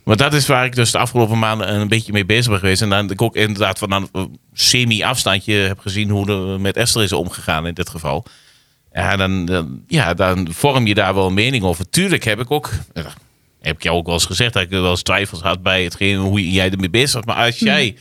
[0.03, 2.81] Maar dat is waar ik dus de afgelopen maanden een beetje mee bezig ben geweest.
[2.81, 7.11] En dan ik ook inderdaad van een semi-afstandje heb gezien hoe er met Esther is
[7.13, 8.25] omgegaan in dit geval.
[8.91, 11.89] Ja, dan, dan, ja, dan vorm je daar wel een mening over.
[11.89, 13.05] Tuurlijk heb ik ook, eh,
[13.61, 16.17] heb ik jou ook wel eens gezegd, dat ik wel eens twijfels had bij hetgeen
[16.17, 17.35] hoe jij ermee bezig was.
[17.35, 17.95] Maar als jij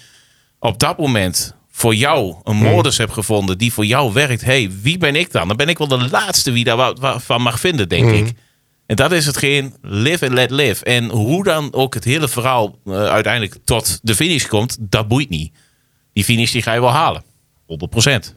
[0.58, 4.98] op dat moment voor jou een modus hebt gevonden die voor jou werkt, hey, wie
[4.98, 5.48] ben ik dan?
[5.48, 8.32] Dan ben ik wel de laatste wie daar van mag vinden, denk ik.
[8.86, 10.84] En dat is hetgeen live and let live.
[10.84, 15.28] En hoe dan ook het hele verhaal eh, uiteindelijk tot de finish komt, dat boeit
[15.28, 15.52] niet.
[16.12, 17.24] Die finish die ga je wel halen.
[17.66, 18.34] 100%.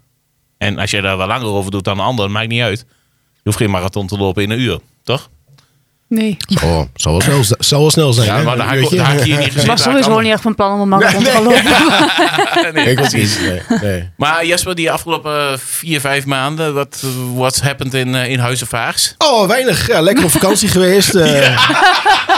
[0.62, 2.80] En als jij daar wel langer over doet dan een ander, maakt niet uit.
[3.34, 5.30] Je hoeft geen marathon te lopen in een uur, toch?
[6.12, 6.38] Nee.
[6.64, 8.28] Oh, zal wel snel, zal wel snel zijn.
[8.28, 9.68] Ja, maar daar daar had ik hier niet Ik gezeten.
[9.68, 11.62] was sowieso niet echt van plan om een marathon te gaan lopen.
[12.74, 13.40] Nee, Ik precies.
[13.40, 13.50] niet.
[13.70, 14.10] Nee, nee.
[14.18, 17.04] Maar Jesper, die afgelopen vier, vijf maanden, wat
[17.36, 19.16] what's happened in, eh, in Huizenvaars?
[19.18, 19.88] Oh, weinig.
[19.88, 21.16] Ja, lekker op vakantie geweest.
[21.16, 21.60] eh,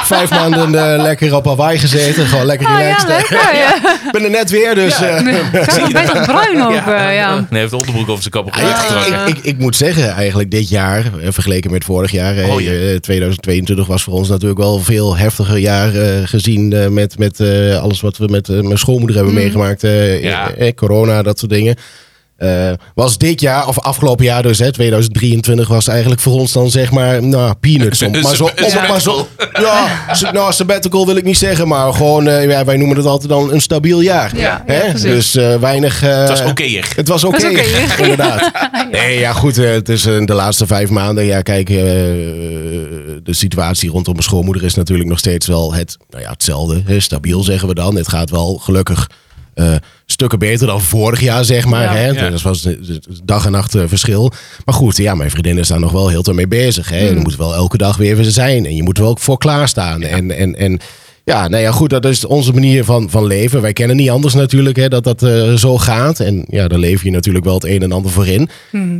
[0.03, 2.25] Vijf maanden eh, lekker op Hawaii gezeten.
[2.25, 3.07] Gewoon lekker Ah, ja, relaxed.
[3.09, 3.55] lekker.
[3.55, 3.75] Ja.
[4.05, 5.01] Ik ben er net weer, dus...
[5.01, 6.71] eh, Nee, Kijk, nog bezig bruin ook.
[6.73, 7.09] Ja.
[7.09, 7.33] ja.
[7.35, 9.27] Nee, hij heeft de onderbroek over zijn kap Ah, ja, getrokken.
[9.27, 12.61] ik, ik, ik moet zeggen, eigenlijk dit jaar, eh, vergeleken met vorig jaar, eh, Oh,
[12.61, 12.71] ja.
[13.69, 17.17] Eh, 2022 was voor ons natuurlijk wel een veel heftiger jaar eh, gezien eh, met,
[17.17, 19.81] met eh, alles wat we met mijn schoonmoeder hebben meegemaakt.
[19.81, 20.53] Ja.
[20.53, 21.75] eh, eh, corona, dat soort dingen.
[22.43, 26.69] Eh, was dit jaar, of afgelopen jaar dus, hè, 2023, was eigenlijk voor ons dan
[26.69, 28.01] zeg maar, nou, peanuts.
[28.01, 29.87] Om, maar zo, om, maar zo, ja,
[30.31, 33.51] nou, sabbatical wil ik niet zeggen, maar gewoon, eh, ja, wij noemen het altijd dan
[33.51, 34.37] een stabiel jaar.
[34.37, 34.83] Ja, Hè?
[34.83, 36.03] ja, dus eh, weinig...
[36.03, 36.87] eh, Het was okéer.
[36.95, 37.63] het was oké, oké.
[38.01, 38.51] inderdaad.
[38.91, 41.25] Nee, ja goed, het is de laatste vijf maanden.
[41.25, 46.29] Ja, kijk, de situatie rondom mijn schoonmoeder is natuurlijk nog steeds wel het, nou ja,
[46.29, 46.81] hetzelfde.
[46.85, 47.95] Hè, stabiel zeggen we dan.
[47.95, 49.09] Het gaat wel gelukkig
[49.53, 51.83] eh, stukken beter dan vorig jaar, zeg maar.
[51.83, 51.95] Ja.
[51.95, 52.07] Hè?
[52.07, 52.29] Ja.
[52.29, 52.75] Dat was eh,
[53.23, 54.31] dag en nacht eh, verschil.
[54.65, 56.89] Maar goed, ja, mijn vriendin is daar nog wel heel te mee bezig.
[56.89, 57.07] Hè?
[57.07, 58.65] En je moet wel elke dag weer even zijn.
[58.65, 60.01] En je moet er wel voor klaarstaan.
[60.01, 60.79] En, en, en
[61.25, 63.61] ja, nou ja, goed, dat is onze manier van, van leven.
[63.61, 66.19] Wij kennen niet anders natuurlijk hè, dat dat eh, zo gaat.
[66.19, 68.49] En ja, daar leef je natuurlijk wel het een en ander voor in.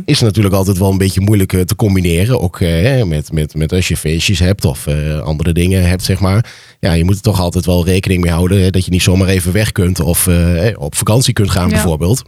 [0.04, 2.40] Is natuurlijk altijd wel een beetje moeilijk te combineren.
[2.40, 2.60] Ook
[3.04, 4.86] met, met, met als je feestjes hebt of
[5.24, 6.44] andere dingen hebt, zeg maar.
[6.84, 8.62] Ja, je moet er toch altijd wel rekening mee houden.
[8.62, 11.74] Hè, dat je niet zomaar even weg kunt of eh, op vakantie kunt gaan Ja.
[11.74, 12.22] bijvoorbeeld.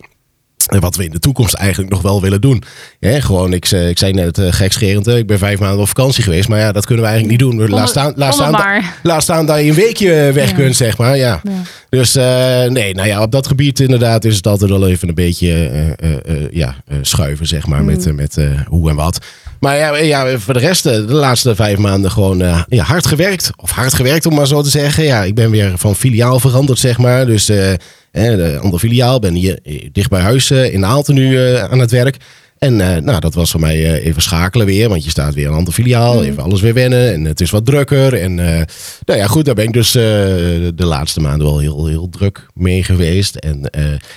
[0.67, 2.63] En wat we in de toekomst eigenlijk nog wel willen doen.
[3.01, 5.87] Hè, gewoon, ik, zei- ik zei net uh, gekscherend, hè, ik ben vijf maanden op
[5.89, 6.49] vakantie geweest.
[6.49, 7.69] Maar ja, dat kunnen we eigenlijk niet doen.
[7.71, 10.57] Laat staan, laat staan, da- laat staan dat je een weekje weg Ja.
[10.57, 11.17] kunt, zeg maar.
[11.17, 11.41] Ja.
[11.43, 11.51] Ja.
[11.89, 15.15] Dus eh, nee, nou ja, op dat gebied inderdaad is het altijd wel even een
[15.15, 18.97] beetje eh, eh, eh, ja, eh, schuiven, zeg maar, met, eh, met eh, hoe en
[18.97, 19.19] wat.
[19.61, 23.07] Maar ja, ja, voor de rest, eh, de laatste vijf maanden gewoon eh, ja, hard
[23.07, 23.51] gewerkt.
[23.57, 25.05] Of hard gewerkt, om maar zo te zeggen.
[25.05, 27.27] Ja, ik ben weer van filiaal veranderd, zeg maar.
[27.27, 27.73] Dus eh,
[28.17, 31.65] hè, de andere filiaal, ben hier eh, dicht bij huis eh, in Aalten nu eh,
[31.65, 32.17] aan het werk.
[32.59, 35.73] En nou, dat was voor mij even schakelen weer, want je staat weer een ander
[35.73, 38.15] filiaal, even alles weer wennen en het is wat drukker.
[38.15, 42.47] En nou ja, goed, daar ben ik dus de laatste maanden wel heel, heel druk
[42.55, 43.35] mee geweest.
[43.35, 43.71] En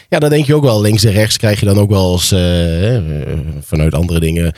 [0.10, 2.28] ja, dan denk je ook wel, links en rechts krijg je dan ook wel eens
[3.62, 4.54] vanuit andere dingen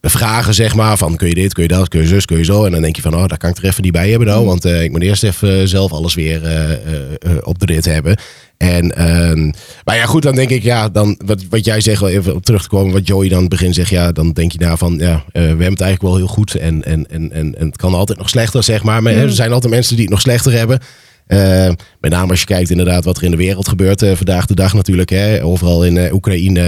[0.00, 2.44] vragen, zeg maar, van kun je dit, kun je dat, kun je zus, kun je
[2.44, 2.64] zo.
[2.64, 4.46] En dan denk je van, oh, daar kan ik er even niet bij hebben nou,
[4.46, 6.78] want eh, ik moet eerst even zelf alles weer eh, eh,
[7.18, 8.16] eh, op de rit hebben.
[8.58, 9.50] En, ehm,
[9.84, 12.44] maar ja, goed, dan denk ik, ja, dan, wat, wat jij zegt, wel even op
[12.44, 14.96] terug te komen, wat Joey dan het begin zegt, ja, dan denk je daar van,
[14.98, 17.76] ja, eh, we hebben het eigenlijk wel heel goed en, en, en, en, en het
[17.76, 19.02] kan altijd nog slechter, zeg maar.
[19.02, 20.80] Maar hè, er zijn altijd mensen die het nog slechter hebben.
[21.28, 21.68] Eh,
[22.00, 24.54] met name als je kijkt inderdaad wat er in de wereld gebeurt eh, vandaag de
[24.54, 25.10] dag natuurlijk.
[25.10, 25.44] Hè.
[25.44, 26.60] Overal in eh, Oekraïne,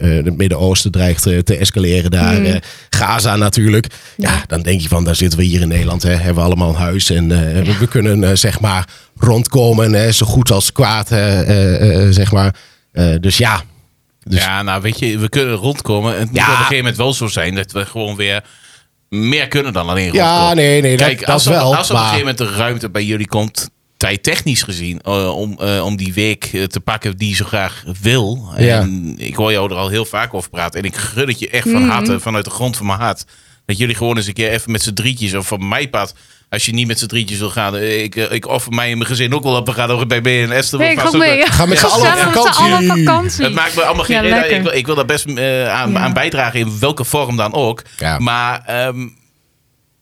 [0.00, 2.42] het Midden-Oosten dreigt te escaleren daar.
[2.42, 2.54] eh,
[2.90, 3.86] Gaza natuurlijk.
[4.16, 4.42] Ja.
[4.46, 6.02] dan denk je van, daar zitten we hier in Nederland.
[6.02, 9.92] Hè, hebben we allemaal een huis en eh, we, we kunnen zeg maar rondkomen.
[9.92, 12.54] Hè, zo goed als kwaad, eh, eh, eh, zeg maar.
[12.92, 13.62] Eh, dus ja.
[14.22, 16.14] Dus, Ja, nou weet je, we kunnen rondkomen.
[16.14, 16.42] En het moet Ja.
[16.44, 18.44] op een gegeven moment wel zo zijn dat we gewoon weer
[19.08, 20.56] meer kunnen dan alleen Ja, rondkomen.
[20.56, 22.38] nee, nee, dat- Kijk, dat als, er- wel, als er op een maar- gegeven moment
[22.38, 26.80] de ruimte bij jullie komt, tijdtechnisch gezien, eh, om, eh, om die week eh, te
[26.80, 28.48] pakken die je zo graag wil.
[28.56, 28.78] Ja.
[28.80, 30.80] En ik hoor jou er al heel vaak over praten.
[30.80, 31.90] En ik gun het je echt van Mhm.
[31.90, 33.24] harte, vanuit de grond van mijn hart.
[33.66, 36.14] Dat jullie gewoon eens een keer even met z'n drietjes, of van mijn pad,
[36.48, 37.76] als je niet met z'n drietjes wil gaan.
[37.76, 39.66] Ik, ik offer mij en mijn gezin ook wel op.
[39.66, 40.78] We gaan ook bij B en Esther.
[40.78, 41.36] Nee, ik ook mee.
[41.38, 43.44] wel- Ga met z'n allen op Gezellig met z'n allen op vakantie.
[43.44, 44.54] het maakt me allemaal geen Ja, reden.
[44.56, 45.34] Ik wil, ik wil daar best aan,
[45.92, 45.98] Ja.
[45.98, 47.82] aan bijdragen in welke vorm dan ook.
[47.96, 48.18] Ja.
[48.18, 49.08] Maar ehm,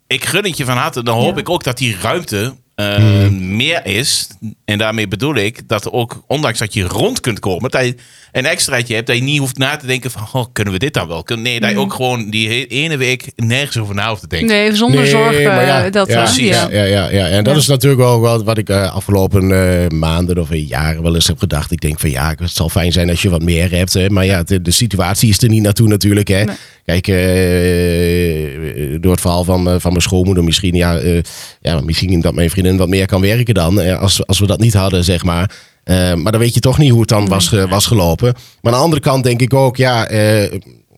[0.06, 1.02] ik gun het je van harte.
[1.02, 1.40] Dan hoop Ja.
[1.40, 3.56] ik ook dat die ruimte eh, Hmm.
[3.56, 4.28] meer is.
[4.64, 7.94] En daarmee bedoel ik dat ook, ondanks dat je rond kunt komen, dat je
[8.32, 9.06] een extraatje hebt.
[9.06, 11.24] Dat je niet hoeft na te denken van, oh, kunnen we dit dan wel?
[11.36, 14.48] Nee, dat je ook gewoon die ene week nergens over na hoeft te denken.
[14.48, 15.44] Nee, zonder Nee, zorgen.
[15.44, 16.48] maar ja, dat, ja, eh, precies.
[16.48, 16.68] ja.
[16.70, 17.26] Ja, ja, ja.
[17.28, 17.60] En dat Ja.
[17.60, 21.38] is natuurlijk wel wat, wat ik eh, afgelopen eh, maanden of jaren wel eens heb
[21.38, 21.70] gedacht.
[21.72, 23.92] Ik denk van ja, het zal fijn zijn als je wat meer hebt.
[23.92, 24.10] Hè.
[24.10, 26.28] Maar ja, de, de situatie is er niet naartoe natuurlijk.
[26.28, 26.44] Hè.
[26.44, 26.56] Nee.
[26.84, 31.20] Kijk, eh, door het verhaal van, eh, van mijn schoonmoeder misschien, ja, eh,
[31.60, 33.80] ja, misschien dat mijn vriendin wat meer kan werken dan.
[33.80, 35.50] eh, als, als we dat niet hadden, zeg maar.
[35.84, 38.34] Eh, maar dan weet je toch niet hoe het dan was, was gelopen.
[38.60, 40.52] Maar aan de andere kant denk ik ook, ja, eh,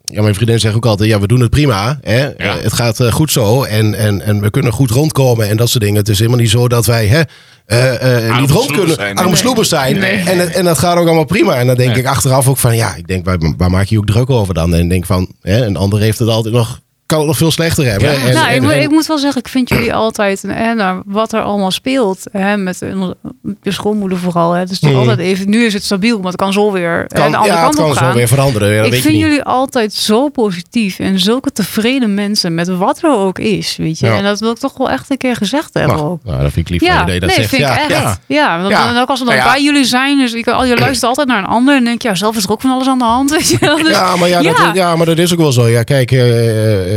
[0.05, 1.98] ja, mijn vriendin zegt ook altijd, ja, we doen het prima.
[2.02, 2.29] Hè?
[2.38, 5.98] Het gaat goed zo en, en, en we kunnen goed rondkomen en dat soort dingen.
[5.98, 7.20] Het is helemaal niet zo dat wij hè,
[8.40, 9.16] niet rond kunnen, zijn.
[9.16, 9.38] arme Nee.
[9.38, 9.98] sloebers zijn.
[9.98, 10.16] Nee.
[10.18, 11.55] En, en dat gaat ook allemaal prima.
[11.55, 11.98] En dan denk Nee.
[11.98, 14.55] ik achteraf ook van, ja, ik denk, waar, waar maak je je ook druk over
[14.55, 14.74] dan?
[14.74, 17.84] En denk van, hè, een ander heeft het altijd nog kan het nog veel slechter
[17.90, 18.12] hebben.
[18.12, 18.14] Ja.
[18.26, 20.74] En- nou, ik, en- moet, en- ik moet wel zeggen, ik vind jullie altijd, hè,
[20.74, 23.16] nou, wat er allemaal speelt, hè, met de,
[23.62, 24.52] je schoonmoeder vooral.
[24.52, 24.98] Hè, toch Mhm.
[24.98, 27.54] altijd even, nu is het stabiel, maar het kan zo weer hè, kan, de andere
[27.54, 28.14] ja, kant het kan op zo gaan.
[28.14, 28.74] weer veranderen.
[28.74, 29.22] Ja, ik vind niet.
[29.22, 34.09] jullie altijd zo positief en zulke tevreden mensen met wat er ook is, weet je.
[34.09, 36.20] En dat wil ik toch wel echt een keer gezegd hebben Nou, ook.
[36.24, 37.48] nou, dat vind ik lief Ja, dat je dat nee, zegt.
[37.48, 38.18] vind ik echt.
[38.26, 38.61] ja.
[38.62, 41.04] Want dan ook als we dan Nou bij jullie zijn, dus je, kan, je luistert
[41.04, 42.98] altijd naar een ander en denk je, ja, zelf is er ook van alles aan
[42.98, 43.59] de hand, weet je.
[43.86, 44.96] Dus, Ja, maar ja, Dat, Ja.
[44.96, 45.68] maar dat is ook wel zo.
[45.68, 46.95] Ja, kijk, eh, eh, eh,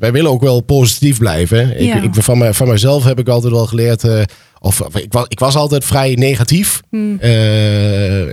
[0.00, 1.68] wij willen ook wel positief blijven.
[1.68, 1.74] hè.
[1.74, 2.02] Ik, Ja.
[2.02, 4.04] ik, van, van mijzelf heb ik altijd wel geleerd.
[4.04, 4.22] eh,
[4.60, 6.80] of ik was, ik was altijd vrij negatief.
[6.90, 7.18] Hmm.
[7.20, 7.30] Eh,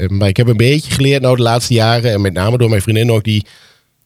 [0.07, 2.11] maar ik heb een beetje geleerd nou de laatste jaren.
[2.11, 3.45] En met name door mijn vriendin ook die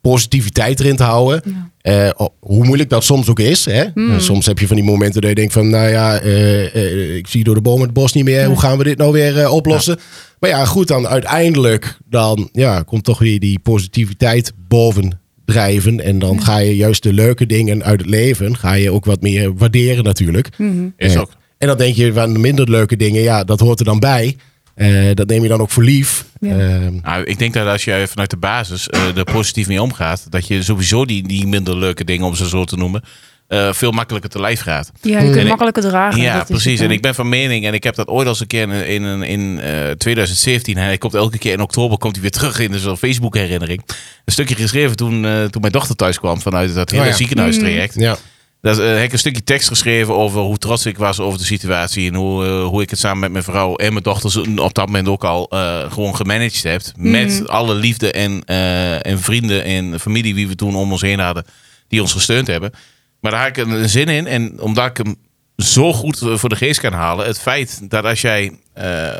[0.01, 1.41] positiviteit erin te houden.
[1.45, 1.69] Ja.
[1.81, 3.65] Eh, hoe moeilijk dat soms ook is.
[3.65, 3.83] Hè?
[3.93, 4.13] Mm.
[4.13, 5.69] Eh, Soms heb je van die momenten dat je denkt van...
[5.69, 8.45] Nou ja, eh, eh, ik zie door de boom het bos niet meer.
[8.45, 9.99] Hoe gaan we dit nou weer eh, oplossen?
[10.39, 16.03] Maar ja, goed, dan uiteindelijk dan, ja, komt toch weer die positiviteit boven drijven.
[16.03, 18.57] En dan ga je juist de leuke dingen uit het leven...
[18.57, 20.49] ga je ook wat meer waarderen natuurlijk.
[20.57, 20.87] Mhm.
[20.97, 21.31] Is Eh, ook.
[21.57, 23.21] En dan denk je van de minder leuke dingen...
[23.21, 24.35] ja, dat hoort er dan bij.
[24.75, 26.25] Eh, dat neem je dan ook voor lief.
[26.39, 26.57] Ja.
[26.57, 30.31] Ehm, Nou, ik denk dat als je vanuit de basis eh, er positief mee omgaat,
[30.31, 33.01] dat je sowieso die, die minder leuke dingen, om ze zo te noemen,
[33.47, 34.91] eh, veel makkelijker te lijf gaat.
[35.01, 36.21] Ja, je En kunt ik- makkelijker dragen.
[36.21, 36.79] Ja, precies.
[36.79, 39.03] En ik ben van mening, en ik heb dat ooit als een keer in, in,
[39.03, 42.79] in, in, eh, 2017, hij komt elke keer in oktober komt hij weer terug in
[42.79, 43.81] zo'n Facebook herinnering.
[44.25, 47.15] Een stukje geschreven toen, eh, toen mijn dochter thuis kwam vanuit dat hele Oh ja.
[47.15, 47.93] ziekenhuistraject.
[47.95, 48.17] ja.
[48.61, 51.45] Dat, eh, heb ik een stukje tekst geschreven over hoe trots ik was over de
[51.45, 52.07] situatie.
[52.09, 54.85] En hoe, hoe ik het samen met mijn vrouw en mijn dochter zo- op dat
[54.85, 56.81] moment ook al eh, gewoon gemanaged heb.
[56.95, 61.19] Met alle liefde en, eh, en vrienden en familie die we toen om ons heen
[61.19, 61.45] hadden.
[61.87, 62.71] Die ons gesteund hebben.
[63.19, 64.27] Maar daar had ik een, een zin in.
[64.27, 65.15] En omdat ik hem
[65.57, 67.25] zo goed eh, voor de geest kan halen.
[67.25, 68.59] Het feit dat als jij...
[68.73, 69.19] eh,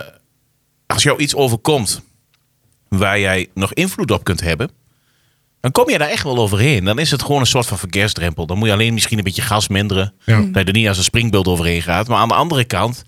[0.86, 2.02] als jou iets overkomt
[2.89, 4.72] waar jij nog invloed op kunt hebben.
[5.62, 6.84] Dan kom je daar echt wel overheen.
[6.86, 8.45] Dan is het gewoon een soort van verkeersdrempel.
[8.45, 10.14] Dan moet je alleen misschien een beetje gas minderen.
[10.26, 10.38] Ja.
[10.41, 12.08] Dat je er niet als een springbeeld overheen gaat.
[12.08, 13.04] Maar aan de andere kant,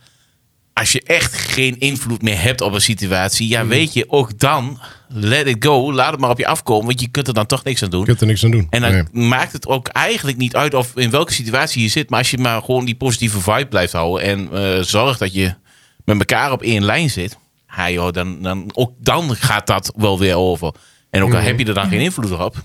[0.80, 4.80] als je echt geen invloed meer hebt op een situatie, ja, weet je, ook dan,
[5.08, 5.94] let it go.
[5.94, 8.00] Laat het maar op je afkomen, want je kunt er dan toch niks aan doen.
[8.00, 8.68] Je kunt er niks aan doen.
[8.70, 9.28] En dan Nee.
[9.28, 12.10] maakt het ook eigenlijk niet uit of in welke situatie je zit.
[12.10, 14.28] Maar als je maar gewoon die positieve vibe blijft houden.
[14.28, 15.54] En eh zorgt dat je
[16.06, 17.38] met elkaar op één lijn zit.
[17.76, 20.74] Ja, joh, dan, dan, ook dan gaat dat wel weer over.
[21.10, 22.56] En ook al heb je er dan geen invloed op.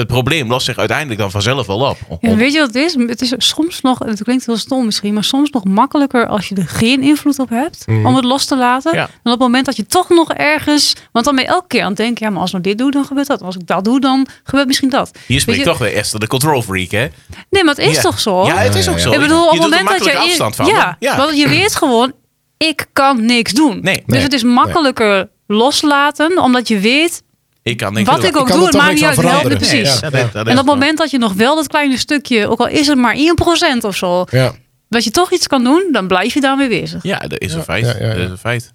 [0.00, 1.96] Het probleem lost zich uiteindelijk dan vanzelf wel op.
[2.20, 2.94] Ja, weet je wat het is?
[2.94, 6.54] Het is soms nog, het klinkt heel stom misschien, maar soms nog makkelijker als je
[6.54, 8.94] er geen invloed op hebt om het los te laten.
[8.94, 9.00] Ja.
[9.22, 11.80] Dan op het moment dat je toch nog ergens, want dan ben je elke keer
[11.82, 13.42] aan het denken, ja, maar als ik nou dit doe, dan gebeurt dat.
[13.42, 15.10] Als ik dat doe, dan gebeurt misschien dat.
[15.26, 17.06] Hier spreekt je- toch weer Esther, de control freak, hè?
[17.50, 18.00] Nee, maar het is Ja.
[18.02, 18.44] toch zo?
[18.46, 19.12] Ja, het is ook Ja, ja, zo.
[19.12, 20.66] Ik bedoel, op je het doet er moment dat je afstand van.
[20.66, 21.16] ja, ja.
[21.16, 22.12] want je weet gewoon,
[22.56, 23.78] ik kan niks doen.
[23.82, 23.94] Nee.
[23.94, 24.22] dus Nee.
[24.22, 27.22] het is makkelijker loslaten, omdat je weet
[27.70, 28.30] ik kan niks wat doen.
[28.30, 29.14] ik ook doe, het maakt niet uit.
[29.16, 29.58] Help me veranderen.
[29.58, 30.00] precies.
[30.00, 32.48] Ja, dat- dat is En op het moment dat je nog wel dat kleine stukje,
[32.48, 34.52] ook al is het maar 1% of zo, Ja.
[34.88, 37.02] dat je toch iets kan doen, dan blijf je daarmee bezig.
[37.02, 37.84] Ja, dat is een feit.
[37.86, 38.14] ja, ja, ja.
[38.14, 38.72] Dat is een feit.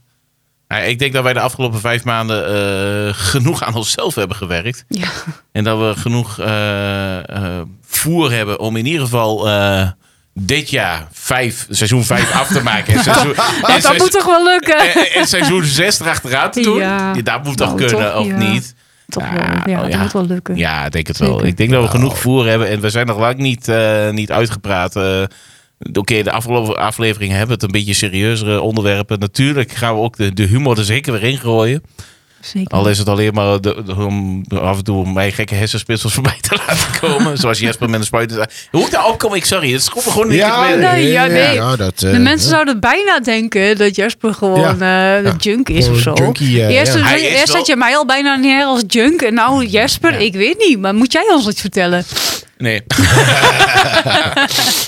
[0.68, 2.46] Ja, ik denk dat wij de afgelopen vijf maanden
[3.08, 4.86] eh, genoeg aan onszelf hebben gewerkt.
[4.88, 5.08] Ja.
[5.52, 9.88] En dat we genoeg eh, eh, voer hebben om in ieder geval eh,
[10.34, 12.94] dit jaar vijf, seizoen vijf af te maken.
[12.94, 14.78] En seizoen, en dat seizoen- moet toch wel lukken?
[14.94, 16.78] en- en seizoen zes erachteraan te doen.
[16.78, 17.14] Ja.
[17.14, 18.38] Dat moet toch Nou, kunnen, toch, of ja.
[18.38, 18.76] niet?
[19.08, 19.74] Toch Ja, wel.
[19.74, 20.56] Ja, oh dat moet wel lukken.
[20.58, 21.32] Ja, ik denk het wel.
[21.34, 21.48] Zeker.
[21.48, 24.32] Ik denk dat we genoeg voer hebben en we zijn nog lang niet, eh, niet
[24.32, 24.96] uitgepraat.
[24.96, 25.24] Eh,
[25.94, 29.20] Oké, de afgelopen afleveringen hebben het een beetje serieuzere onderwerpen.
[29.20, 31.84] Natuurlijk gaan we ook de, de humor er zeker weer in gooien.
[32.54, 32.78] Zeker.
[32.78, 36.38] Al is het alleen maar de, de- om af en toe mijn gekke hersenspitsels voorbij
[36.42, 37.38] te laten komen.
[37.38, 38.46] Zoals Jesper met een spuit.
[38.72, 39.74] Hoe ik daar opkom, ik sorry.
[39.74, 40.78] Het komt me gewoon niet Ja, meer.
[40.78, 41.58] nee, ja, nee.
[41.58, 45.34] nou, dat, eh, de mensen zouden bijna denken dat Jesper gewoon eh de Ja.
[45.38, 46.14] junk is of zo.
[46.14, 47.00] junkie, eh, eerst ja.
[47.02, 49.22] Hij is eerst wel- zet je mij al bijna neer als junk.
[49.22, 50.80] En nou Jesper, ik weet niet.
[50.80, 52.06] Maar moet jij ons iets vertellen?
[52.64, 52.82] Nee.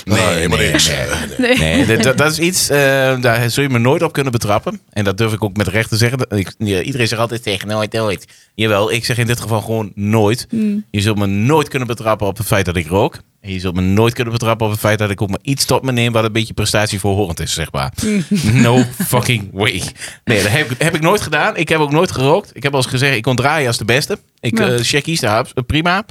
[0.04, 0.90] Nee, helemaal niks.
[1.38, 1.58] Nee.
[1.58, 2.76] Nee, dat- dat, dat is iets, eh,
[3.20, 4.80] daar zul je me nooit op kunnen betrappen.
[4.92, 6.18] En dat durf ik ook met recht te zeggen.
[6.28, 8.26] Ik, iedereen zegt altijd tegen nooit, nooit.
[8.54, 10.46] Jawel, ik zeg in dit geval gewoon nooit.
[10.90, 13.18] Je zult me nooit kunnen betrappen op het feit dat ik rook.
[13.40, 15.64] En je zult me nooit kunnen betrappen op het feit dat ik ook maar iets
[15.64, 17.92] tot me neem wat een beetje prestatie voorhorend is, zeg maar.
[18.52, 19.82] No fucking way.
[20.24, 21.56] Nee, dat heb, ik- heb ik nooit gedaan.
[21.56, 22.50] Ik heb ook nooit gerookt.
[22.56, 24.18] Ik heb al eens gezegd, ik kon draaien als de beste.
[24.40, 24.68] Ik, Ja.
[24.68, 25.22] eh checkies,
[25.66, 26.04] prima.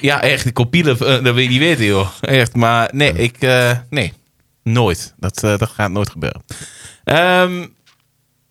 [0.00, 2.08] ja, echt, ik kon pielen, eh, dat wil je niet weten, joh.
[2.20, 4.12] Echt, maar nee, ik, eh, nee,
[4.62, 5.14] nooit.
[5.16, 6.42] Dat, eh, dat gaat nooit gebeuren.
[7.04, 7.66] Ehm,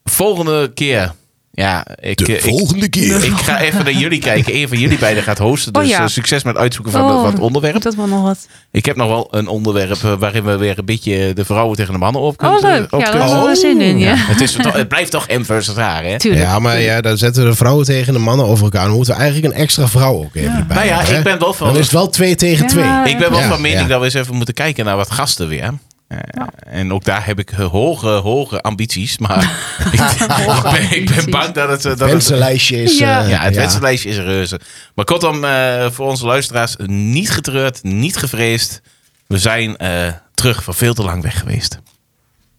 [0.04, 1.14] volgende keer
[1.62, 3.24] Ja, ik, De eh, ik, volgende keer.
[3.24, 4.56] ik ga even naar jullie kijken.
[4.56, 5.74] Een van jullie beiden gaat hosten.
[5.74, 6.00] Dus Oh ja.
[6.02, 7.82] eh, succes met het uitzoeken van, Oh, het onderwerp.
[7.82, 8.48] Dat was nog wat.
[8.72, 11.94] Ik heb nog wel een onderwerp eh, waarin we weer een beetje de vrouwen tegen
[11.94, 12.58] de mannen op kunnen.
[12.58, 12.94] Oh, leuk.
[12.94, 13.98] op Ja, daar hebben we wel zin in.
[14.00, 16.18] Ja, Het, is toch, het blijft toch M versus haar, hè?
[16.20, 16.44] tuurlijk.
[16.44, 18.86] Ja, maar ja, dan zetten de vrouwen tegen de mannen over elkaar.
[18.86, 20.58] Dan moeten we eigenlijk een extra vrouw ook even Ja.
[20.58, 22.70] erbij Nou ja, hebben, ik ben wel van, Dan is het wel twee tegen Ja.
[23.04, 23.14] twee.
[23.14, 23.88] ik ben wel Ja, van mening ja.
[23.88, 25.74] dat we eens even moeten kijken naar wat gasten weer.
[26.08, 26.18] Eh,
[26.60, 29.18] En ook daar heb ik eh, hoge, hoge ambities.
[29.18, 29.44] Maar
[29.92, 31.78] ik, ben, ik ben bang dat het...
[31.86, 32.98] eh, Dat het Wensenlijstje is...
[32.98, 33.24] Ja.
[33.24, 34.60] eh, ja, het wensenlijstje is reuze.
[34.96, 38.82] Maar kortom, eh, voor onze luisteraars, niet getreurd, niet gevreesd.
[39.28, 41.80] We zijn eh, terug van veel te lang weg geweest.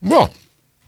[0.01, 0.29] Ja.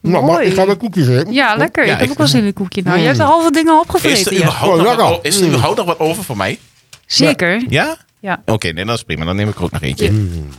[0.03, 1.33] Nou, maar ik ga mijn koekjes eten.
[1.33, 1.87] Ja, lekker.
[1.87, 2.83] Ja, ik heb ik- ook wel zin in een koekje.
[2.83, 4.33] Nou, je hebt de halve dingen al Is er opgevreten.
[4.35, 4.39] Ja.
[4.41, 6.59] überhaupt, Oh, nog, wat, is er überhaupt nog wat over voor mij?
[7.07, 7.63] Zeker.
[7.69, 7.97] Ja?
[8.21, 8.43] Ja.
[8.47, 9.25] Oké, nee, dat is prima.
[9.25, 10.05] Dan neem ik er ook nog eentje.
[10.13, 10.19] Ja.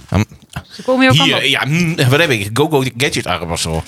[0.10, 0.26] Dan-
[0.72, 1.50] Ze komen hier ook hier, allemaal.
[1.50, 2.50] ja, mm, wat heb ik?
[2.54, 3.84] Go-Go Gadget arm of zo.